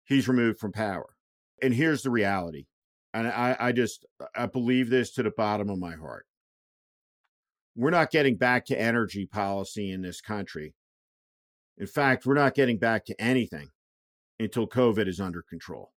[0.04, 1.16] he's removed from power.
[1.62, 2.66] And here's the reality.
[3.14, 6.26] And I, I just I believe this to the bottom of my heart.
[7.76, 10.74] We're not getting back to energy policy in this country.
[11.78, 13.70] In fact, we're not getting back to anything
[14.40, 15.92] until COVID is under control.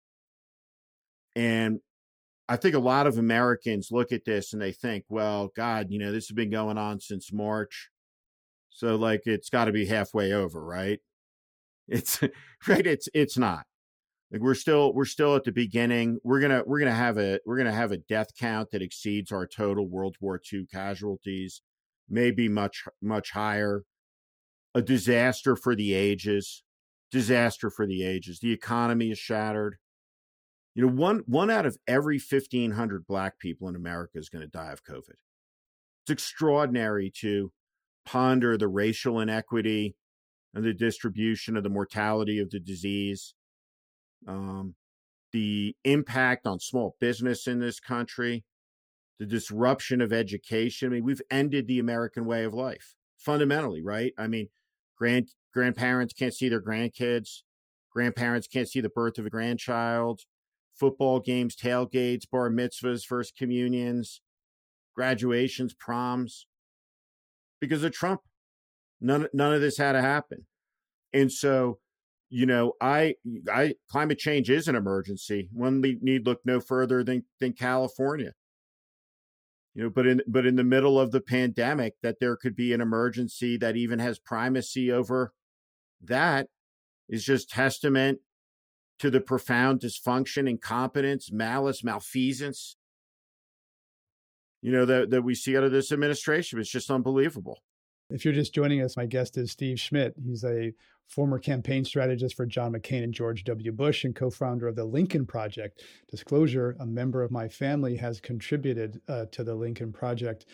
[1.34, 1.80] And
[2.48, 5.98] I think a lot of Americans look at this and they think, well, God, you
[5.98, 7.90] know, this has been going on since March.
[8.70, 11.00] So like it's got to be halfway over, right?
[11.88, 12.20] It's
[12.68, 13.66] right it's it's not.
[14.32, 16.18] Like we're still we're still at the beginning.
[16.24, 19.46] We're to we're to have a we're to have a death count that exceeds our
[19.46, 21.62] total World War II casualties,
[22.08, 23.84] maybe much much higher.
[24.74, 26.64] A disaster for the ages.
[27.12, 28.40] Disaster for the ages.
[28.40, 29.76] The economy is shattered
[30.74, 34.48] you know, one one out of every 1500 black people in America is going to
[34.48, 35.14] die of COVID.
[36.02, 37.52] It's extraordinary to
[38.04, 39.94] ponder the racial inequity
[40.52, 43.34] and the distribution of the mortality of the disease,
[44.26, 44.74] um,
[45.32, 48.44] the impact on small business in this country,
[49.18, 50.88] the disruption of education.
[50.88, 54.12] I mean, we've ended the American way of life fundamentally, right?
[54.18, 54.48] I mean,
[54.96, 57.42] grand grandparents can't see their grandkids,
[57.92, 60.22] grandparents can't see the birth of a grandchild
[60.74, 64.20] football games, tailgates, bar mitzvahs, first communions,
[64.94, 66.46] graduations, proms.
[67.60, 68.20] Because of Trump,
[69.00, 70.46] none none of this had to happen.
[71.12, 71.78] And so,
[72.34, 73.14] you know, I
[73.48, 75.48] I climate change is an emergency.
[75.52, 78.32] One need look no further than than California.
[79.72, 82.72] You know, but in but in the middle of the pandemic, that there could be
[82.72, 85.32] an emergency that even has primacy over
[86.02, 86.48] that
[87.08, 88.18] is just testament
[88.98, 92.76] to the profound dysfunction, incompetence, malice, malfeasance,
[94.60, 96.58] you know, that, that we see out of this administration.
[96.58, 97.60] It's just unbelievable.
[98.14, 100.14] If you're just joining us, my guest is Steve Schmidt.
[100.24, 100.72] He's a
[101.08, 103.72] former campaign strategist for John McCain and George W.
[103.72, 105.82] Bush and co founder of the Lincoln Project.
[106.08, 110.46] Disclosure a member of my family has contributed uh, to the Lincoln Project.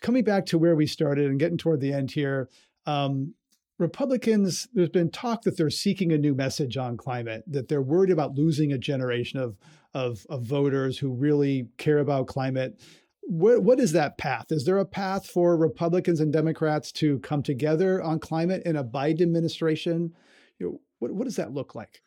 [0.00, 2.48] Coming back to where we started and getting toward the end here,
[2.86, 3.34] um,
[3.80, 8.12] Republicans, there's been talk that they're seeking a new message on climate, that they're worried
[8.12, 9.58] about losing a generation of,
[9.92, 12.80] of, of voters who really care about climate.
[13.22, 14.46] What, what is that path?
[14.50, 18.84] Is there a path for Republicans and Democrats to come together on climate in a
[18.84, 20.14] Biden administration?
[20.58, 22.02] You know, what, what does that look like?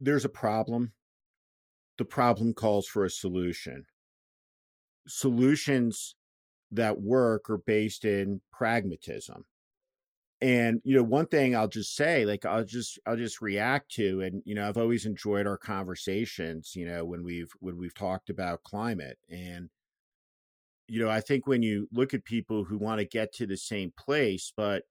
[0.00, 0.92] There's a problem.
[1.98, 3.84] The problem calls for a solution.
[5.06, 6.14] Solutions
[6.70, 9.44] that work are based in pragmatism
[10.40, 14.20] and you know one thing i'll just say like i'll just i'll just react to
[14.20, 18.30] and you know i've always enjoyed our conversations you know when we've when we've talked
[18.30, 19.68] about climate and
[20.90, 23.56] you know i think when you look at people who want to get to the
[23.56, 24.82] same place but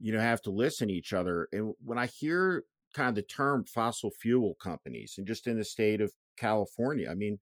[0.00, 3.22] you know have to listen to each other and when i hear kind of the
[3.22, 7.38] term fossil fuel companies and just in the state of california i mean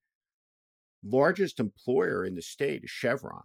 [1.04, 3.42] largest employer in the state is chevron.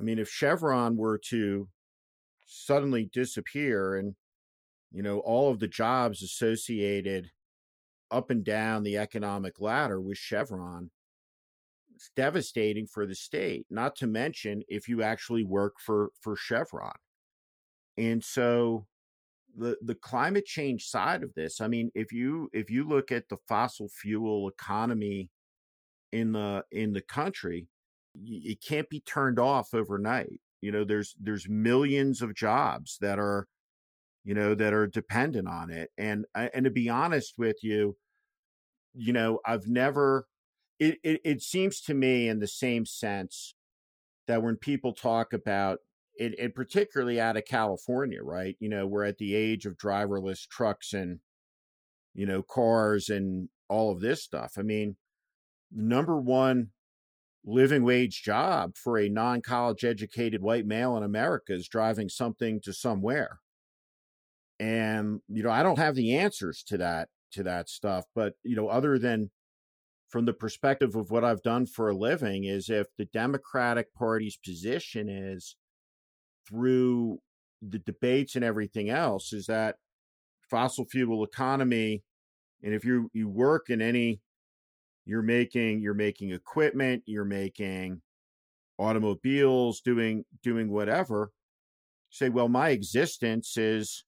[0.00, 1.68] I mean if chevron were to
[2.46, 4.14] suddenly disappear and
[4.90, 7.30] you know all of the jobs associated
[8.10, 10.90] up and down the economic ladder with Chevron
[12.02, 16.90] it's devastating for the state, not to mention if you actually work for, for Chevron.
[17.96, 18.86] And so
[19.56, 23.28] the the climate change side of this, I mean, if you if you look at
[23.28, 25.30] the fossil fuel economy
[26.10, 27.68] in the in the country,
[28.24, 30.40] it can't be turned off overnight.
[30.60, 33.46] You know, there's there's millions of jobs that are,
[34.24, 35.90] you know, that are dependent on it.
[35.96, 37.96] And and to be honest with you,
[38.92, 40.26] you know, I've never.
[40.78, 43.54] It, it, it seems to me in the same sense
[44.26, 45.78] that when people talk about
[46.16, 48.56] it, it particularly out of California, right?
[48.60, 51.20] You know, we're at the age of driverless trucks and
[52.14, 54.54] you know cars and all of this stuff.
[54.58, 54.96] I mean,
[55.70, 56.68] number one
[57.44, 62.72] living wage job for a non-college educated white male in America is driving something to
[62.72, 63.40] somewhere.
[64.60, 68.54] And you know, I don't have the answers to that to that stuff, but you
[68.54, 69.30] know, other than
[70.12, 74.36] from the perspective of what I've done for a living is if the Democratic Party's
[74.36, 75.56] position is
[76.46, 77.18] through
[77.62, 79.76] the debates and everything else is that
[80.50, 82.02] fossil fuel economy
[82.62, 84.20] and if you you work in any
[85.06, 88.02] you're making you're making equipment you're making
[88.78, 91.30] automobiles doing doing whatever
[92.10, 94.04] say well my existence is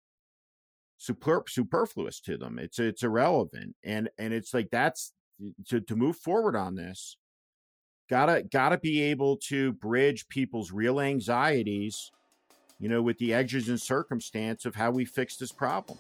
[1.05, 2.59] super, superfluous to them.
[2.59, 3.75] It's it's irrelevant.
[3.85, 5.13] And and it's like that's
[5.69, 7.17] to to move forward on this
[8.09, 12.11] gotta gotta be able to bridge people's real anxieties
[12.79, 15.99] you know, with the edges and circumstance of how we fix this problem.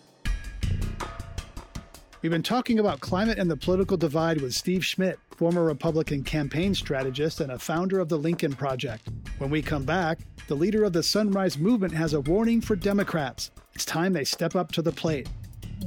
[2.20, 6.74] We've been talking about climate and the political divide with Steve Schmidt, former Republican campaign
[6.74, 9.08] strategist and a founder of the Lincoln Project.
[9.38, 13.50] When we come back, the leader of the Sunrise Movement has a warning for Democrats.
[13.74, 15.28] It's time they step up to the plate.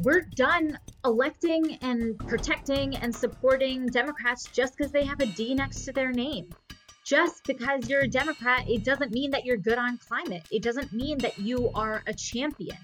[0.03, 5.85] We're done electing and protecting and supporting Democrats just because they have a D next
[5.85, 6.53] to their name
[7.07, 10.43] just because you're a Democrat, it doesn't mean that you're good on climate.
[10.51, 12.77] It doesn't mean that you are a champion.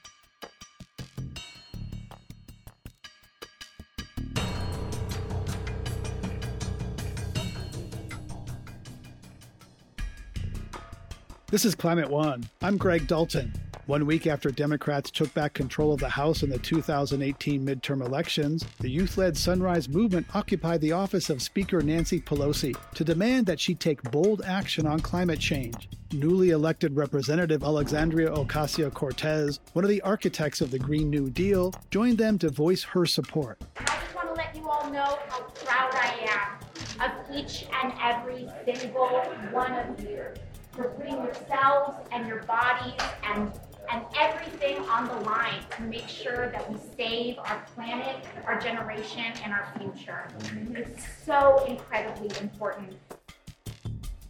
[11.53, 12.49] This is Climate One.
[12.63, 13.53] I'm Greg Dalton.
[13.85, 18.65] One week after Democrats took back control of the House in the 2018 midterm elections,
[18.79, 23.59] the youth led Sunrise Movement occupied the office of Speaker Nancy Pelosi to demand that
[23.59, 25.89] she take bold action on climate change.
[26.11, 31.71] Newly elected Representative Alexandria Ocasio Cortez, one of the architects of the Green New Deal,
[31.91, 33.61] joined them to voice her support.
[33.77, 36.57] I just want to let you all know how proud I
[36.99, 40.33] am of each and every single one of you
[40.73, 43.51] for putting yourselves and your bodies and
[43.91, 49.25] and everything on the line to make sure that we save our planet, our generation,
[49.43, 50.27] and our future.
[50.73, 52.93] It's so incredibly important.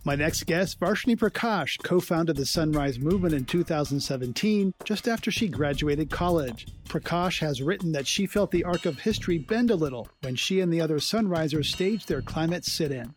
[0.05, 5.47] My next guest, Varshini Prakash, co founded the Sunrise Movement in 2017, just after she
[5.47, 6.67] graduated college.
[6.89, 10.59] Prakash has written that she felt the arc of history bend a little when she
[10.59, 13.15] and the other Sunrisers staged their climate sit in.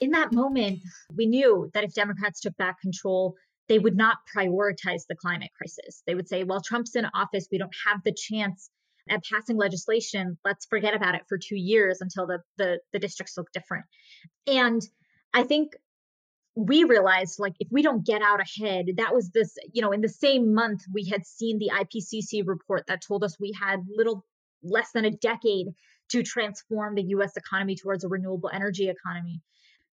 [0.00, 0.80] In that moment,
[1.14, 3.34] we knew that if Democrats took back control,
[3.68, 6.02] they would not prioritize the climate crisis.
[6.06, 8.70] They would say, well, Trump's in office, we don't have the chance
[9.08, 10.38] at passing legislation.
[10.44, 13.84] Let's forget about it for two years until the, the, the districts look different.
[14.46, 14.82] And
[15.34, 15.74] I think
[16.56, 20.00] we realized like if we don't get out ahead that was this you know in
[20.00, 24.26] the same month we had seen the ipcc report that told us we had little
[24.62, 25.68] less than a decade
[26.10, 29.40] to transform the us economy towards a renewable energy economy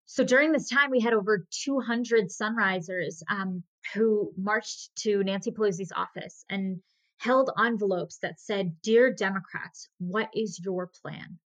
[0.07, 5.91] so during this time, we had over 200 Sunrisers um, who marched to Nancy Pelosi's
[5.93, 6.81] office and
[7.17, 11.39] held envelopes that said, Dear Democrats, what is your plan?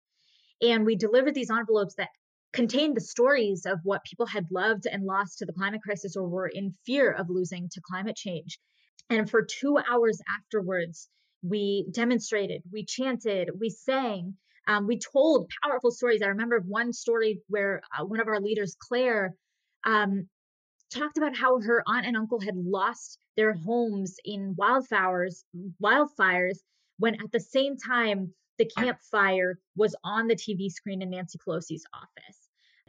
[0.61, 2.09] And we delivered these envelopes that
[2.51, 6.27] contained the stories of what people had loved and lost to the climate crisis or
[6.27, 8.59] were in fear of losing to climate change.
[9.09, 11.07] And for two hours afterwards,
[11.41, 14.35] we demonstrated, we chanted, we sang,
[14.67, 16.21] um, we told powerful stories.
[16.21, 19.35] I remember one story where uh, one of our leaders, Claire,
[19.85, 20.27] um,
[20.93, 25.43] talked about how her aunt and uncle had lost their homes in wildfires,
[25.81, 26.57] wildfires,
[26.97, 31.39] when at the same time the Camp Fire was on the TV screen in Nancy
[31.39, 32.37] Pelosi's office.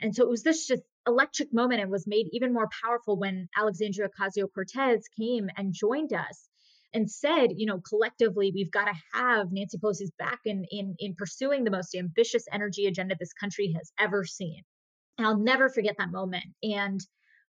[0.00, 3.48] And so it was this just electric moment and was made even more powerful when
[3.56, 6.48] Alexandria Ocasio Cortez came and joined us
[6.92, 11.14] and said, you know, collectively, we've got to have Nancy Pelosi's back in, in, in
[11.14, 14.62] pursuing the most ambitious energy agenda this country has ever seen.
[15.18, 16.46] And I'll never forget that moment.
[16.62, 17.00] And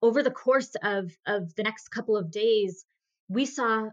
[0.02, 2.86] over the course of, of the next couple of days,
[3.28, 3.90] we saw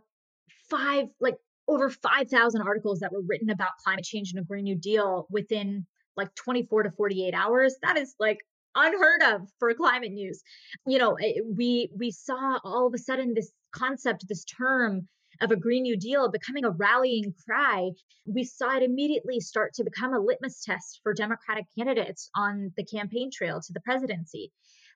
[0.70, 1.36] five, like
[1.66, 5.86] over 5,000 articles that were written about climate change and a Green New Deal within
[6.16, 7.76] like 24 to 48 hours.
[7.82, 8.38] That is like
[8.74, 10.42] unheard of for climate news.
[10.86, 11.16] You know,
[11.56, 15.08] we we saw all of a sudden this concept, this term
[15.42, 17.90] of a Green New Deal becoming a rallying cry.
[18.26, 22.84] We saw it immediately start to become a litmus test for Democratic candidates on the
[22.84, 24.52] campaign trail to the presidency.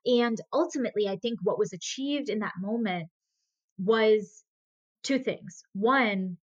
[0.06, 3.08] And ultimately, I think what was achieved in that moment
[3.78, 4.44] was
[5.02, 5.62] two things.
[5.72, 6.38] One,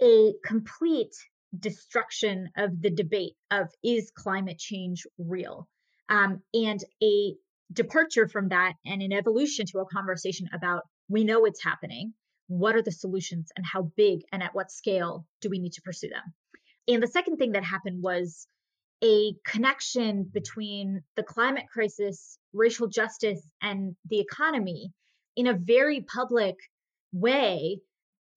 [0.00, 1.14] a complete
[1.58, 5.68] destruction of the debate of is climate change real?
[6.08, 7.34] Um, and a
[7.72, 12.14] departure from that and an evolution to a conversation about we know it's happening.
[12.48, 15.82] What are the solutions and how big and at what scale do we need to
[15.82, 16.34] pursue them?
[16.88, 18.46] And the second thing that happened was
[19.04, 24.92] a connection between the climate crisis, racial justice, and the economy
[25.36, 26.56] in a very public
[27.12, 27.78] way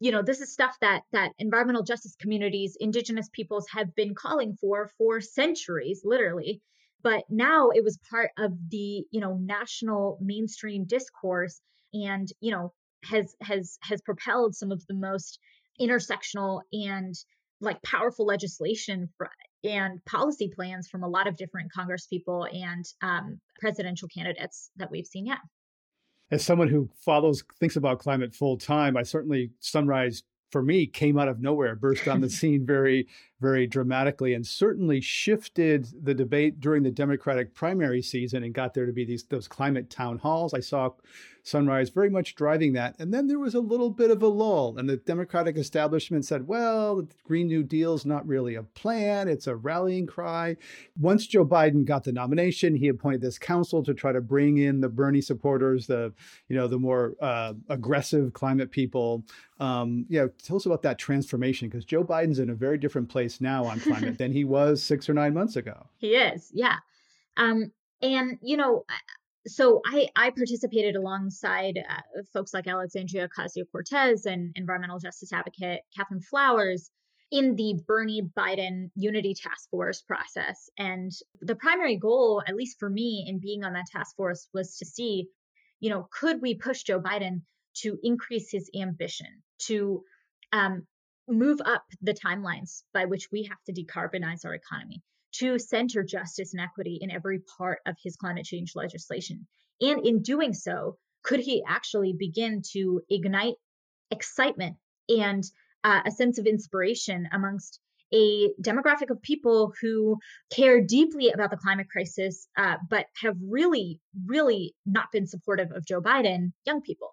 [0.01, 4.57] you know this is stuff that that environmental justice communities indigenous peoples have been calling
[4.59, 6.61] for for centuries literally
[7.03, 11.61] but now it was part of the you know national mainstream discourse
[11.93, 15.39] and you know has has has propelled some of the most
[15.79, 17.15] intersectional and
[17.59, 19.29] like powerful legislation for,
[19.63, 24.89] and policy plans from a lot of different congress people and um, presidential candidates that
[24.89, 25.39] we've seen yet
[26.31, 31.17] as someone who follows thinks about climate full time, I certainly Sunrise for me came
[31.17, 33.07] out of nowhere, burst on the scene very,
[33.41, 38.85] very dramatically, and certainly shifted the debate during the Democratic primary season and got there
[38.85, 40.53] to be these those climate town halls.
[40.53, 40.91] I saw
[41.43, 42.95] Sunrise very much driving that.
[42.99, 46.47] And then there was a little bit of a lull, and the Democratic establishment said,
[46.47, 50.55] well, the Green New Deal is not really a plan, it's a rallying cry.
[50.99, 54.81] Once Joe Biden got the nomination, he appointed this council to try to bring in
[54.81, 56.13] the Bernie supporters, the,
[56.47, 59.23] you know, the more uh, aggressive climate people.
[59.59, 63.30] Um, yeah, tell us about that transformation because Joe Biden's in a very different place
[63.39, 65.85] now on climate than he was six or nine months ago.
[65.97, 66.77] He is, yeah.
[67.37, 67.71] Um,
[68.01, 68.83] and you know,
[69.47, 75.81] so I, I participated alongside uh, folks like Alexandria Ocasio Cortez and environmental justice advocate
[75.95, 76.91] Catherine Flowers
[77.31, 80.69] in the Bernie Biden Unity Task Force process.
[80.77, 84.77] And the primary goal, at least for me in being on that task force, was
[84.77, 85.27] to see,
[85.79, 87.41] you know, could we push Joe Biden
[87.77, 89.27] to increase his ambition,
[89.59, 90.03] to
[90.51, 90.85] um,
[91.27, 95.01] move up the timelines by which we have to decarbonize our economy,
[95.33, 99.47] to center justice and equity in every part of his climate change legislation.
[99.79, 103.55] And in doing so, could he actually begin to ignite
[104.09, 104.77] excitement
[105.09, 105.43] and
[105.83, 107.79] uh, a sense of inspiration amongst
[108.13, 110.17] a demographic of people who
[110.51, 115.85] care deeply about the climate crisis, uh, but have really, really not been supportive of
[115.85, 117.11] Joe Biden, young people.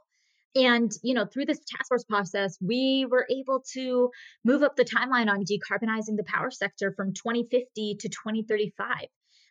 [0.55, 4.11] And, you know, through this task force process, we were able to
[4.45, 9.07] move up the timeline on decarbonizing the power sector from 2050 to 2035.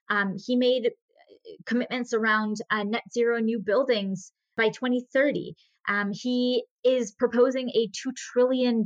[0.09, 5.55] Um, he made uh, commitments around uh, net zero new buildings by 2030.
[5.87, 8.83] Um, he is proposing a $2 trillion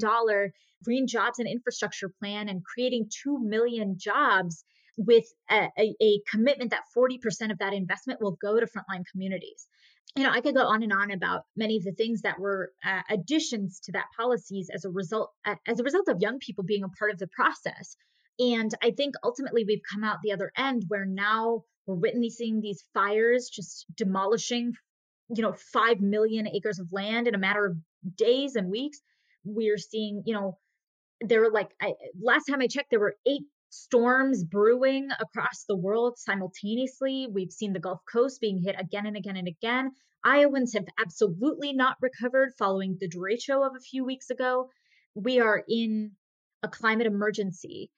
[0.84, 4.64] green jobs and infrastructure plan and creating 2 million jobs
[4.98, 9.68] with a, a, a commitment that 40% of that investment will go to frontline communities
[10.16, 12.72] you know, I could go on and on about many of the things that were
[12.86, 16.64] uh, additions to that policies as a result uh, as a result of young people
[16.64, 17.96] being a part of the process.
[18.40, 22.84] And I think ultimately we've come out the other end where now we're witnessing these
[22.94, 24.74] fires just demolishing,
[25.30, 27.78] you know, five million acres of land in a matter of
[28.18, 29.00] days and weeks.
[29.46, 30.58] We're seeing, you know,
[31.22, 35.76] there were like I, last time I checked, there were eight storms brewing across the
[35.76, 37.28] world simultaneously.
[37.32, 39.92] We've seen the Gulf Coast being hit again and again and again.
[40.24, 44.70] Iowans have absolutely not recovered following the derecho of a few weeks ago.
[45.16, 46.12] We are in
[46.62, 47.90] a climate emergency.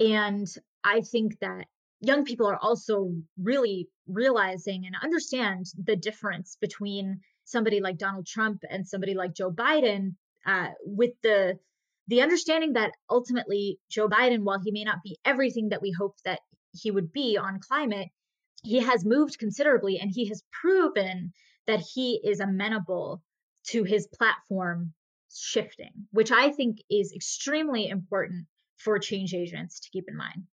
[0.00, 0.46] And
[0.84, 1.66] I think that
[2.00, 8.62] young people are also really realizing and understand the difference between somebody like Donald Trump
[8.70, 10.14] and somebody like Joe Biden
[10.46, 11.58] uh, with the
[12.08, 16.16] the understanding that ultimately Joe Biden, while he may not be everything that we hope
[16.24, 16.40] that
[16.72, 18.08] he would be on climate,
[18.62, 21.32] he has moved considerably and he has proven
[21.66, 23.22] that he is amenable
[23.68, 24.92] to his platform
[25.32, 28.46] shifting, which I think is extremely important
[28.76, 30.44] for change agents to keep in mind.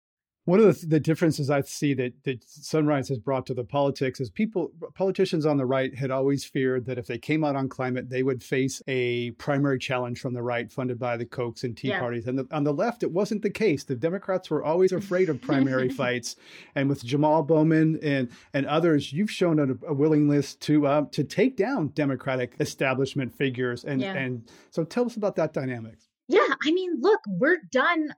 [0.46, 4.20] One of the, the, differences I see that, that Sunrise has brought to the politics
[4.20, 7.68] is people, politicians on the right had always feared that if they came out on
[7.68, 11.74] climate, they would face a primary challenge from the right, funded by the Kochs and
[11.74, 11.98] Tea yeah.
[11.98, 12.26] parties.
[12.26, 13.84] And the, on the left, it wasn't the case.
[13.84, 16.36] The Democrats were always afraid of primary fights.
[16.74, 21.24] And with Jamal Bowman and and others, you've shown a, a willingness to uh, to
[21.24, 23.84] take down Democratic establishment figures.
[23.84, 24.12] And yeah.
[24.12, 25.98] and so tell us about that dynamic.
[26.28, 28.14] Yeah, I mean, look, we're done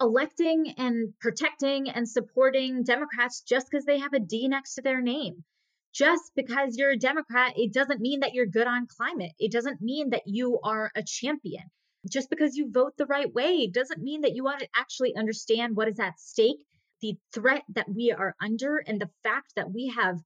[0.00, 5.00] electing and protecting and supporting Democrats just because they have a D next to their
[5.00, 5.44] name.
[5.92, 9.32] Just because you're a Democrat, it doesn't mean that you're good on climate.
[9.38, 11.64] It doesn't mean that you are a champion.
[12.08, 15.76] Just because you vote the right way doesn't mean that you want to actually understand
[15.76, 16.64] what is at stake,
[17.02, 20.18] the threat that we are under, and the fact that we have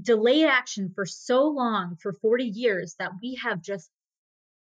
[0.00, 3.90] delayed action for so long, for 40 years, that we have just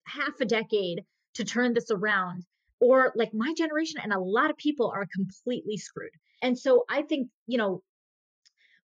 [0.05, 1.03] half a decade
[1.35, 2.43] to turn this around
[2.79, 6.11] or like my generation and a lot of people are completely screwed.
[6.41, 7.81] And so I think, you know,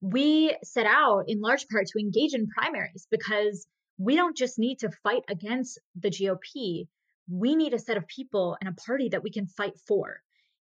[0.00, 3.66] we set out in large part to engage in primaries because
[3.98, 6.88] we don't just need to fight against the GOP.
[7.30, 10.20] We need a set of people and a party that we can fight for.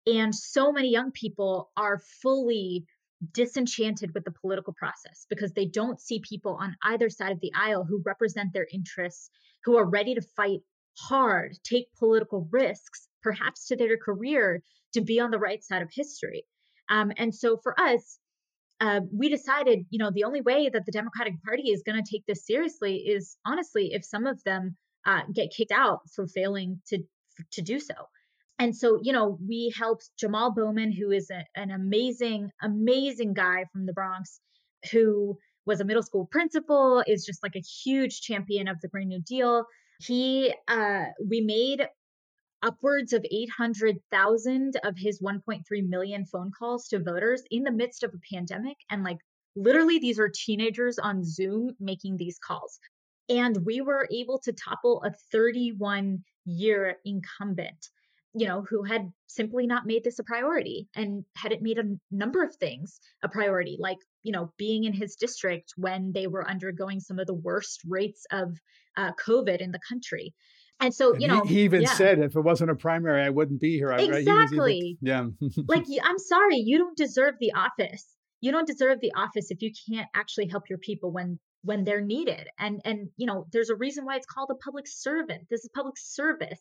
[0.07, 2.86] And so many young people are fully
[3.34, 7.51] disenchanted with the political process because they don't see people on either side of the
[7.55, 9.30] aisle who represent their interests,
[9.65, 10.59] who are ready to fight
[10.97, 14.45] hard, take political risks, perhaps to their career,
[14.95, 16.41] to be on the right side of history.
[16.95, 18.03] Um, and so for us,
[18.86, 22.11] uh, we decided, you know, the only way that the Democratic Party is going to
[22.11, 24.63] take this seriously is honestly if some of them
[25.09, 26.97] uh, get kicked out for failing to
[27.51, 27.95] to do so.
[28.59, 33.65] And so, you know, we helped Jamal Bowman, who is a, an amazing, amazing guy
[33.71, 34.39] from the Bronx,
[34.91, 39.09] who was a middle school principal, is just like a huge champion of the Green
[39.09, 39.65] New Deal.
[39.99, 41.88] He, uh, we made
[42.64, 48.14] upwards of 800,000 of his 1.3 million phone calls to voters in the midst of
[48.14, 48.78] a pandemic.
[48.89, 49.20] And like
[49.55, 52.80] literally, these are teenagers on Zoom making these calls.
[53.30, 57.89] And we were able to topple a 31 year incumbent,
[58.34, 62.43] you know, who had simply not made this a priority and hadn't made a number
[62.43, 66.99] of things a priority, like, you know, being in his district when they were undergoing
[66.99, 68.58] some of the worst rates of
[68.95, 70.34] uh, COVID in the country.
[70.80, 71.93] And so, and you know, he, he even yeah.
[71.93, 73.91] said, if it wasn't a primary, I wouldn't be here.
[73.91, 74.97] Exactly.
[75.01, 75.49] Even, yeah.
[75.67, 78.05] like, I'm sorry, you don't deserve the office.
[78.41, 82.01] You don't deserve the office if you can't actually help your people when when they're
[82.01, 82.47] needed.
[82.59, 85.47] And and you know, there's a reason why it's called a public servant.
[85.49, 86.59] This is public service.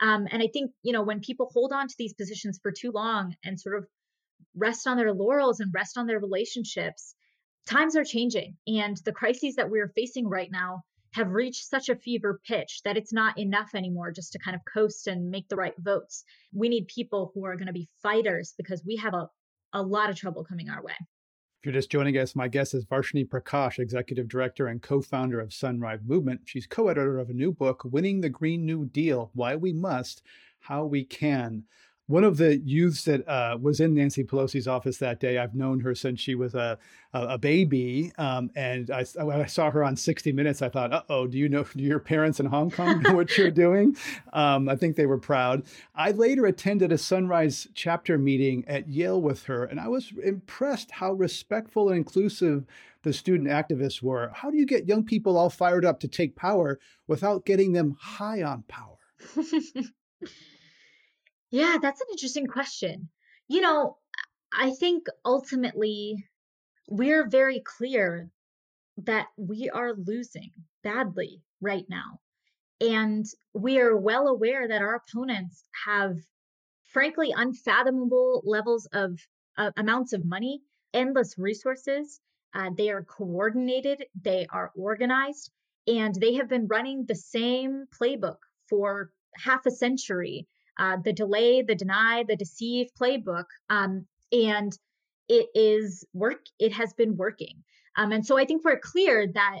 [0.00, 2.90] Um, and I think you know when people hold on to these positions for too
[2.92, 3.86] long and sort of
[4.56, 7.14] rest on their laurels and rest on their relationships,
[7.68, 10.82] times are changing, and the crises that we're facing right now
[11.12, 14.62] have reached such a fever pitch that it's not enough anymore just to kind of
[14.72, 16.24] coast and make the right votes.
[16.52, 19.28] We need people who are going to be fighters because we have a,
[19.72, 20.94] a lot of trouble coming our way.
[20.98, 25.38] If you're just joining us, my guest is Varshini Prakash, Executive Director and co founder
[25.38, 26.40] of Sunrise Movement.
[26.44, 30.22] She's co editor of a new book, Winning the Green New Deal Why We Must,
[30.60, 31.64] How We Can
[32.06, 35.80] one of the youths that uh, was in Nancy Pelosi's office that day, I've known
[35.80, 36.78] her since she was a
[37.14, 40.92] a, a baby, um, and I, when I saw her on 60 Minutes, I thought,
[40.92, 41.64] "Uh oh, do you know?
[41.64, 43.96] Do your parents in Hong Kong know what you're doing?"
[44.32, 45.64] Um, I think they were proud.
[45.94, 50.90] I later attended a Sunrise chapter meeting at Yale with her, and I was impressed
[50.90, 52.64] how respectful and inclusive
[53.02, 54.30] the student activists were.
[54.34, 57.96] How do you get young people all fired up to take power without getting them
[58.00, 58.96] high on power?
[61.52, 63.08] Yeah, that's an interesting question.
[63.46, 63.98] You know,
[64.52, 66.26] I think ultimately
[66.88, 68.30] we're very clear
[68.98, 72.20] that we are losing badly right now.
[72.80, 76.18] And we are well aware that our opponents have,
[76.84, 79.18] frankly, unfathomable levels of
[79.58, 80.62] uh, amounts of money,
[80.94, 82.20] endless resources.
[82.54, 85.50] Uh, they are coordinated, they are organized,
[85.86, 88.38] and they have been running the same playbook
[88.68, 90.48] for half a century
[90.78, 93.44] uh, the delay, the deny, the deceive playbook.
[93.70, 94.76] Um, and
[95.28, 97.62] it is work, it has been working.
[97.96, 99.60] Um, and so I think we're clear that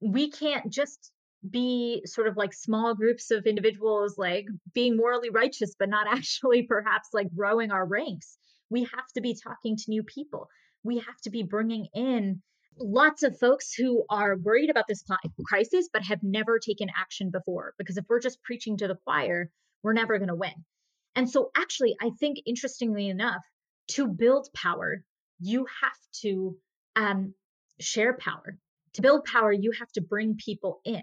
[0.00, 1.10] we can't just
[1.48, 6.62] be sort of like small groups of individuals like being morally righteous but not actually
[6.62, 8.38] perhaps like growing our ranks
[8.70, 10.48] we have to be talking to new people
[10.82, 12.40] we have to be bringing in
[12.78, 15.04] lots of folks who are worried about this
[15.46, 19.50] crisis but have never taken action before because if we're just preaching to the choir
[19.84, 20.64] we're never going to win.
[21.14, 23.42] And so, actually, I think interestingly enough,
[23.92, 25.04] to build power,
[25.38, 26.56] you have to
[26.96, 27.34] um,
[27.80, 28.58] share power.
[28.94, 31.02] To build power, you have to bring people in.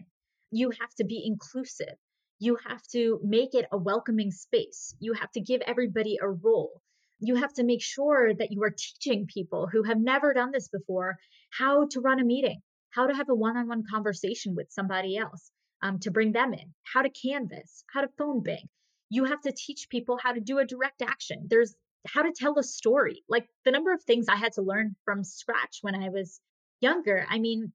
[0.51, 1.95] You have to be inclusive.
[2.39, 4.95] You have to make it a welcoming space.
[4.99, 6.81] You have to give everybody a role.
[7.19, 10.67] You have to make sure that you are teaching people who have never done this
[10.69, 11.17] before
[11.51, 15.17] how to run a meeting, how to have a one on one conversation with somebody
[15.17, 15.51] else,
[15.81, 18.67] um, to bring them in, how to canvas, how to phone bank.
[19.09, 21.47] You have to teach people how to do a direct action.
[21.49, 21.75] There's
[22.07, 23.23] how to tell a story.
[23.29, 26.39] Like the number of things I had to learn from scratch when I was
[26.79, 27.25] younger.
[27.29, 27.71] I mean,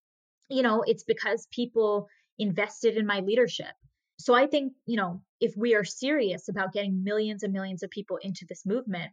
[0.48, 3.74] you know, it's because people invested in my leadership.
[4.18, 7.90] So I think, you know, if we are serious about getting millions and millions of
[7.90, 9.12] people into this movement,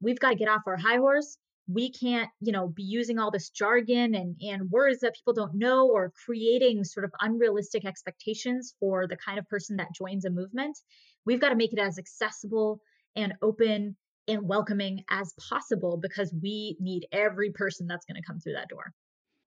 [0.00, 1.36] we've got to get off our high horse.
[1.68, 5.54] We can't, you know, be using all this jargon and, and words that people don't
[5.54, 10.30] know or creating sort of unrealistic expectations for the kind of person that joins a
[10.30, 10.78] movement.
[11.24, 12.80] We've got to make it as accessible
[13.16, 13.96] and open
[14.28, 18.68] and welcoming as possible because we need every person that's going to come through that
[18.68, 18.92] door.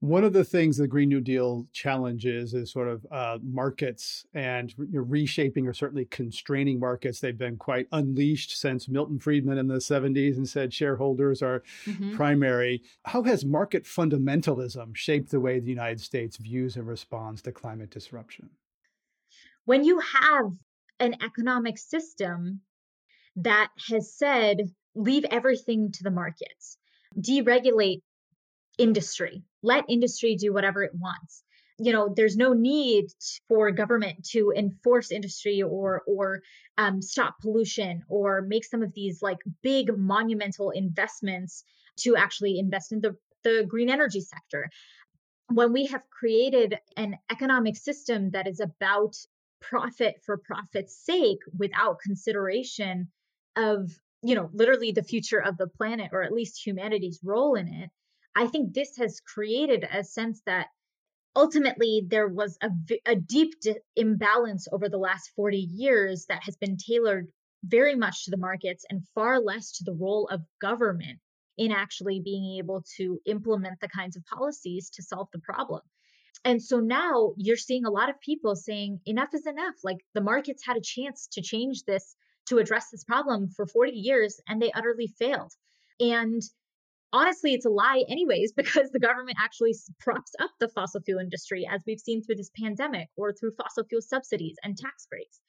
[0.03, 4.73] One of the things the Green New Deal challenges is sort of uh, markets and
[4.77, 7.21] re- reshaping or certainly constraining markets.
[7.21, 12.17] They've been quite unleashed since Milton Friedman in the 70s and said shareholders are mm-hmm.
[12.17, 12.83] primary.
[13.05, 17.89] How has market fundamentalism shaped the way the United States views and responds to climate
[17.89, 18.49] disruption?
[19.63, 20.51] When you have
[20.99, 22.59] an economic system
[23.37, 26.77] that has said, leave everything to the markets,
[27.17, 28.01] deregulate
[28.77, 29.43] industry.
[29.61, 31.43] Let industry do whatever it wants.
[31.79, 33.07] You know, there's no need
[33.47, 36.41] for government to enforce industry or or
[36.77, 41.63] um, stop pollution or make some of these like big monumental investments
[41.97, 44.69] to actually invest in the the green energy sector.
[45.49, 49.15] When we have created an economic system that is about
[49.59, 53.09] profit for profit's sake without consideration
[53.55, 57.67] of you know literally the future of the planet or at least humanity's role in
[57.67, 57.89] it
[58.35, 60.67] I think this has created a sense that
[61.35, 62.69] ultimately there was a,
[63.05, 67.27] a deep di- imbalance over the last 40 years that has been tailored
[67.63, 71.19] very much to the markets and far less to the role of government
[71.57, 75.81] in actually being able to implement the kinds of policies to solve the problem.
[76.45, 79.75] And so now you're seeing a lot of people saying enough is enough.
[79.83, 82.15] Like the markets had a chance to change this,
[82.47, 85.53] to address this problem for 40 years, and they utterly failed.
[85.99, 86.41] And
[87.13, 91.67] honestly, it's a lie, anyways, because the government actually props up the fossil fuel industry,
[91.71, 95.39] as we've seen through this pandemic or through fossil fuel subsidies and tax breaks.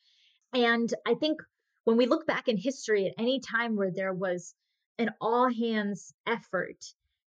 [0.53, 1.41] And I think
[1.85, 4.55] when we look back in history at any time where there was
[4.99, 6.85] an all hands effort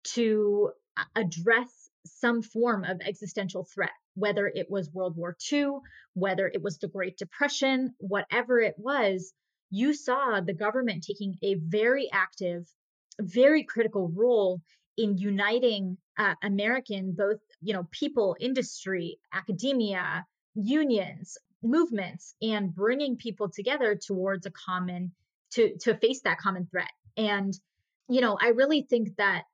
[0.02, 5.72] to uh, address some form of existential threat, whether it was World War II,
[6.14, 9.34] whether it was the Great Depression, whatever it was,
[9.70, 12.66] you saw the government taking a very active
[13.22, 14.60] very critical role
[14.96, 23.48] in uniting uh, American both you know people, industry, academia, unions, movements, and bringing people
[23.48, 25.12] together towards a common
[25.52, 26.90] to to face that common threat.
[27.16, 27.52] And
[28.08, 29.44] you know, I really think that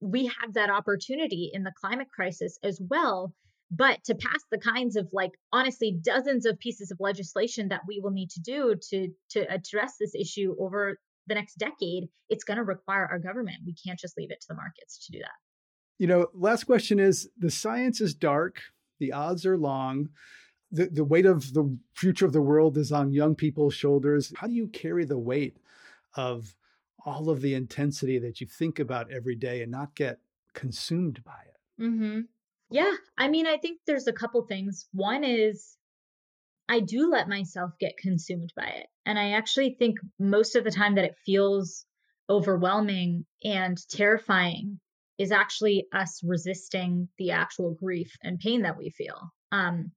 [0.00, 3.34] we have that opportunity in the climate crisis as well
[3.70, 8.00] but to pass the kinds of like honestly dozens of pieces of legislation that we
[8.00, 10.98] will need to do to to address this issue over
[11.30, 13.58] the next decade, it's going to require our government.
[13.64, 15.38] We can't just leave it to the markets to do that.
[15.98, 18.60] You know, last question is the science is dark,
[18.98, 20.10] the odds are long.
[20.72, 24.32] The, the weight of the future of the world is on young people's shoulders.
[24.36, 25.56] How do you carry the weight
[26.16, 26.54] of
[27.04, 30.20] all of the intensity that you think about every day and not get
[30.54, 31.82] consumed by it?
[31.82, 32.20] Mm-hmm.
[32.70, 32.92] Yeah.
[33.18, 34.86] I mean, I think there's a couple things.
[34.92, 35.76] One is
[36.70, 38.86] I do let myself get consumed by it.
[39.04, 41.84] And I actually think most of the time that it feels
[42.30, 44.78] overwhelming and terrifying
[45.18, 49.32] is actually us resisting the actual grief and pain that we feel.
[49.50, 49.90] Um,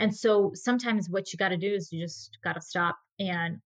[0.00, 3.58] and so sometimes what you got to do is you just got to stop and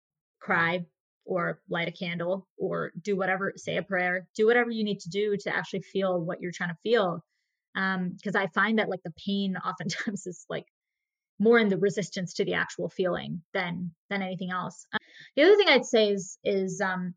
[0.42, 0.86] cry
[1.24, 5.10] or light a candle or do whatever, say a prayer, do whatever you need to
[5.10, 7.24] do to actually feel what you're trying to feel.
[7.74, 10.66] Because um, I find that like the pain oftentimes is like
[11.40, 14.86] more in the resistance to the actual feeling than than anything else.
[14.94, 14.98] Uh,
[15.36, 17.14] the other thing I'd say is is um,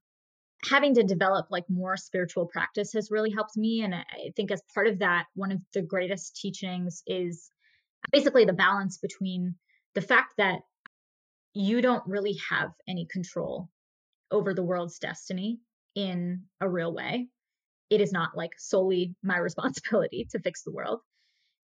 [0.65, 4.63] having to develop like more spiritual practice has really helped me, and I think as
[4.75, 7.51] part of that, one of the greatest teachings is
[8.13, 9.57] basically the balance between
[9.95, 10.61] the fact that
[11.55, 13.69] you don't really have any control
[14.31, 15.59] over the world's destiny
[15.95, 17.29] in a real way.
[17.91, 21.01] It is not like solely my responsibility to fix the world.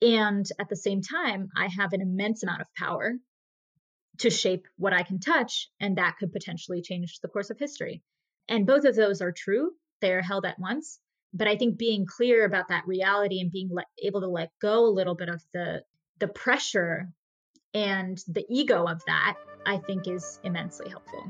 [0.02, 3.12] And at the same time, I have an immense amount of power
[4.18, 8.02] to shape what I can touch, and that could potentially change the course of history.
[8.48, 10.98] And both of those are true, they are held at once.
[11.32, 14.84] But I think being clear about that reality and being le- able to let go
[14.86, 15.82] a little bit of the
[16.18, 17.08] the pressure
[17.72, 21.24] and the ego of that, I think is immensely helpful.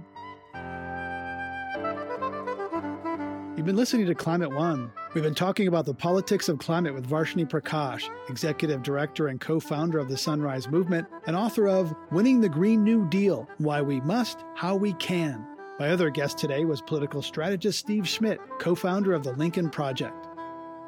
[3.57, 4.91] You've been listening to Climate One.
[5.13, 9.59] We've been talking about the politics of climate with Varshini Prakash, executive director and co
[9.59, 14.01] founder of the Sunrise Movement, and author of Winning the Green New Deal Why We
[14.03, 15.45] Must, How We Can.
[15.81, 20.29] My other guest today was political strategist Steve Schmidt, co founder of the Lincoln Project.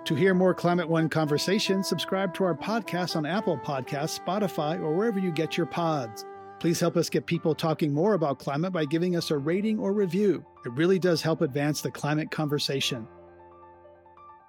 [0.04, 4.94] To hear more Climate One conversations, subscribe to our podcast on Apple Podcasts, Spotify, or
[4.94, 6.24] wherever you get your pods.
[6.60, 9.92] Please help us get people talking more about climate by giving us a rating or
[9.92, 10.46] review.
[10.64, 13.08] It really does help advance the climate conversation.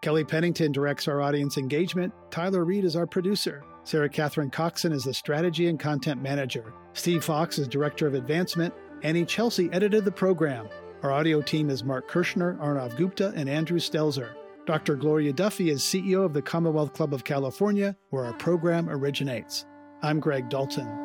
[0.04, 2.14] Kelli Pennington directs our audience engagement.
[2.30, 3.64] Tyler Reed is our producer.
[3.86, 6.74] Sara-Katherine Coxon is the strategy and content manager.
[6.92, 8.74] Steve Fox is director of advancement.
[9.04, 10.68] Anny Celsi edited the program.
[11.04, 14.34] Our audio team is Mark Kirschner, Arnav Gupta, and Andrew Stelzer.
[14.66, 14.98] Dr.
[14.98, 19.66] Gloria Duffy is CEO of the Commonwealth Club of California, where our program originates.
[20.02, 21.03] I'm Greg Dalton.